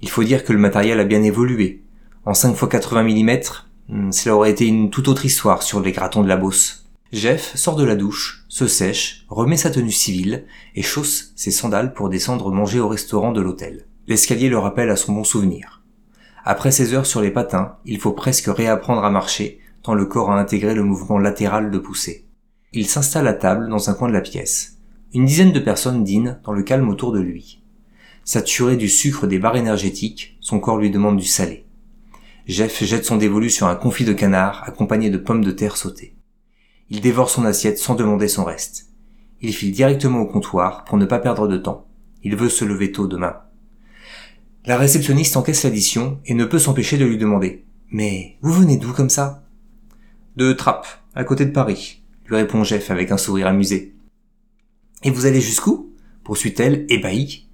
Il 0.01 0.09
faut 0.09 0.25
dire 0.25 0.45
que 0.45 0.53
le 0.53 0.59
matériel 0.59 0.99
a 1.01 1.05
bien 1.05 1.23
évolué. 1.23 1.83
En 2.25 2.35
5 2.35 2.53
x 2.53 2.65
80 2.71 3.03
mm, 3.03 4.13
cela 4.13 4.37
aurait 4.37 4.51
été 4.51 4.67
une 4.67 4.91
toute 4.91 5.09
autre 5.09 5.27
histoire 5.27 5.63
sur 5.63 5.81
les 5.81 5.93
gratons 5.93 6.23
de 6.23 6.29
la 6.29 6.37
bosse. 6.37 6.87
Jeff 7.13 7.57
sort 7.57 7.77
de 7.77 7.85
la 7.85 7.97
douche, 7.97 8.45
se 8.49 8.69
sèche, 8.69 9.27
remet 9.29 9.57
sa 9.57 9.71
tenue 9.71 9.91
civile 9.91 10.45
et 10.77 10.83
chausse 10.83 11.33
ses 11.35 11.51
sandales 11.51 11.93
pour 11.93 12.09
descendre 12.09 12.53
manger 12.53 12.79
au 12.79 12.89
restaurant 12.89 13.33
de 13.33 13.41
l'hôtel. 13.41 13.87
L'escalier 14.07 14.49
le 14.49 14.59
rappelle 14.59 14.91
à 14.91 14.97
son 14.97 15.13
bon 15.13 15.25
souvenir. 15.25 15.80
Après 16.45 16.71
ses 16.71 16.95
heures 16.95 17.07
sur 17.07 17.21
les 17.21 17.31
patins, 17.31 17.77
il 17.85 17.99
faut 17.99 18.13
presque 18.13 18.47
réapprendre 18.47 19.05
à 19.05 19.11
marcher, 19.11 19.61
tant 19.83 19.95
le 19.95 20.07
corps 20.07 20.31
a 20.31 20.41
intégré 20.41 20.75
le 20.75 20.85
mouvement 20.85 21.19
latéral 21.19 21.71
de 21.71 21.79
poussée. 21.79 22.27
Il 22.73 22.87
s'installe 22.87 23.27
à 23.29 23.35
table 23.35 23.69
dans 23.69 23.91
un 23.91 23.95
coin 23.95 24.09
de 24.09 24.13
la 24.13 24.21
pièce. 24.21 24.79
Une 25.13 25.25
dizaine 25.25 25.53
de 25.53 25.61
personnes 25.61 26.05
dînent 26.05 26.41
dans 26.45 26.53
le 26.53 26.63
calme 26.63 26.89
autour 26.89 27.13
de 27.13 27.21
lui. 27.21 27.63
Saturé 28.25 28.77
du 28.77 28.89
sucre 28.89 29.27
des 29.27 29.39
barres 29.39 29.57
énergétiques, 29.57 30.39
son 30.41 30.61
corps 30.61 30.79
lui 30.79 30.91
demande 30.91 31.17
du 31.17 31.27
salé. 31.27 31.67
Jeff 32.47 32.83
jette 32.85 33.05
son 33.05 33.17
dévolu 33.17 33.51
sur 33.51 33.67
un 33.67 33.75
confit 33.75 34.05
de 34.05 34.13
canard 34.13 34.63
accompagné 34.67 35.11
de 35.11 35.19
pommes 35.19 35.45
de 35.45 35.51
terre 35.51 35.77
sautées. 35.77 36.15
Il 36.91 37.01
dévore 37.01 37.31
son 37.31 37.45
assiette 37.45 37.79
sans 37.79 37.95
demander 37.95 38.29
son 38.29 38.45
reste. 38.45 38.87
Il 39.41 39.55
file 39.55 39.73
directement 39.73 40.21
au 40.21 40.27
comptoir 40.27 40.85
pour 40.85 40.99
ne 40.99 41.07
pas 41.07 41.19
perdre 41.19 41.49
de 41.49 41.57
temps. 41.57 41.87
Il 42.23 42.37
veut 42.37 42.49
se 42.49 42.65
lever 42.65 42.93
tôt 42.93 43.07
demain. 43.07 43.37
La 44.67 44.77
réceptionniste 44.77 45.39
encaisse 45.39 45.63
l'addition 45.65 46.21
et 46.27 46.35
ne 46.35 46.45
peut 46.45 46.59
s'empêcher 46.59 46.99
de 46.99 47.07
lui 47.07 47.17
demander. 47.17 47.65
Mais 47.89 48.37
vous 48.43 48.53
venez 48.53 48.77
d'où 48.77 48.93
comme 48.93 49.09
ça? 49.09 49.43
De 50.37 50.53
Trappes, 50.53 51.03
à 51.15 51.25
côté 51.25 51.47
de 51.47 51.51
Paris, 51.51 52.03
lui 52.27 52.37
répond 52.37 52.63
Jeff 52.63 52.91
avec 52.91 53.11
un 53.11 53.17
sourire 53.17 53.47
amusé. 53.47 53.95
Et 55.03 55.11
vous 55.11 55.25
allez 55.25 55.41
jusqu'où? 55.41 55.91
Poursuit-elle, 56.25 56.85
ébahie. 56.91 57.49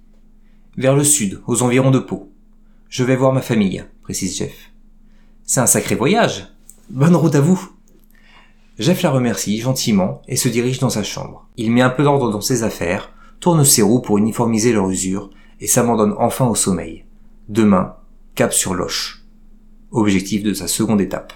Vers 0.75 0.97
le 0.97 1.05
sud, 1.05 1.41
aux 1.47 1.63
environs 1.63 1.91
de 1.91 1.99
Pau. 1.99 2.29
Je 2.89 3.05
vais 3.05 3.15
voir 3.15 3.31
ma 3.31 3.41
famille, 3.41 3.85
précise 4.03 4.37
Jeff. 4.37 4.71
C'est 5.45 5.61
un 5.61 5.65
sacré 5.65 5.95
voyage. 5.95 6.49
Bonne 6.89 7.15
route 7.15 7.35
à 7.35 7.41
vous. 7.41 7.71
Jeff 8.79 9.01
la 9.01 9.11
remercie 9.11 9.59
gentiment 9.61 10.21
et 10.27 10.35
se 10.35 10.49
dirige 10.49 10.79
dans 10.79 10.89
sa 10.89 11.03
chambre. 11.03 11.47
Il 11.55 11.71
met 11.71 11.81
un 11.81 11.89
peu 11.89 12.03
d'ordre 12.03 12.31
dans 12.31 12.41
ses 12.41 12.63
affaires, 12.63 13.13
tourne 13.39 13.63
ses 13.63 13.81
roues 13.81 14.01
pour 14.01 14.17
uniformiser 14.17 14.73
leur 14.73 14.89
usure 14.89 15.31
et 15.59 15.67
s'abandonne 15.67 16.15
enfin 16.17 16.45
au 16.47 16.55
sommeil. 16.55 17.05
Demain, 17.49 17.95
cap 18.35 18.53
sur 18.53 18.73
Loche. 18.73 19.23
Objectif 19.91 20.43
de 20.43 20.53
sa 20.53 20.67
seconde 20.67 21.01
étape. 21.01 21.33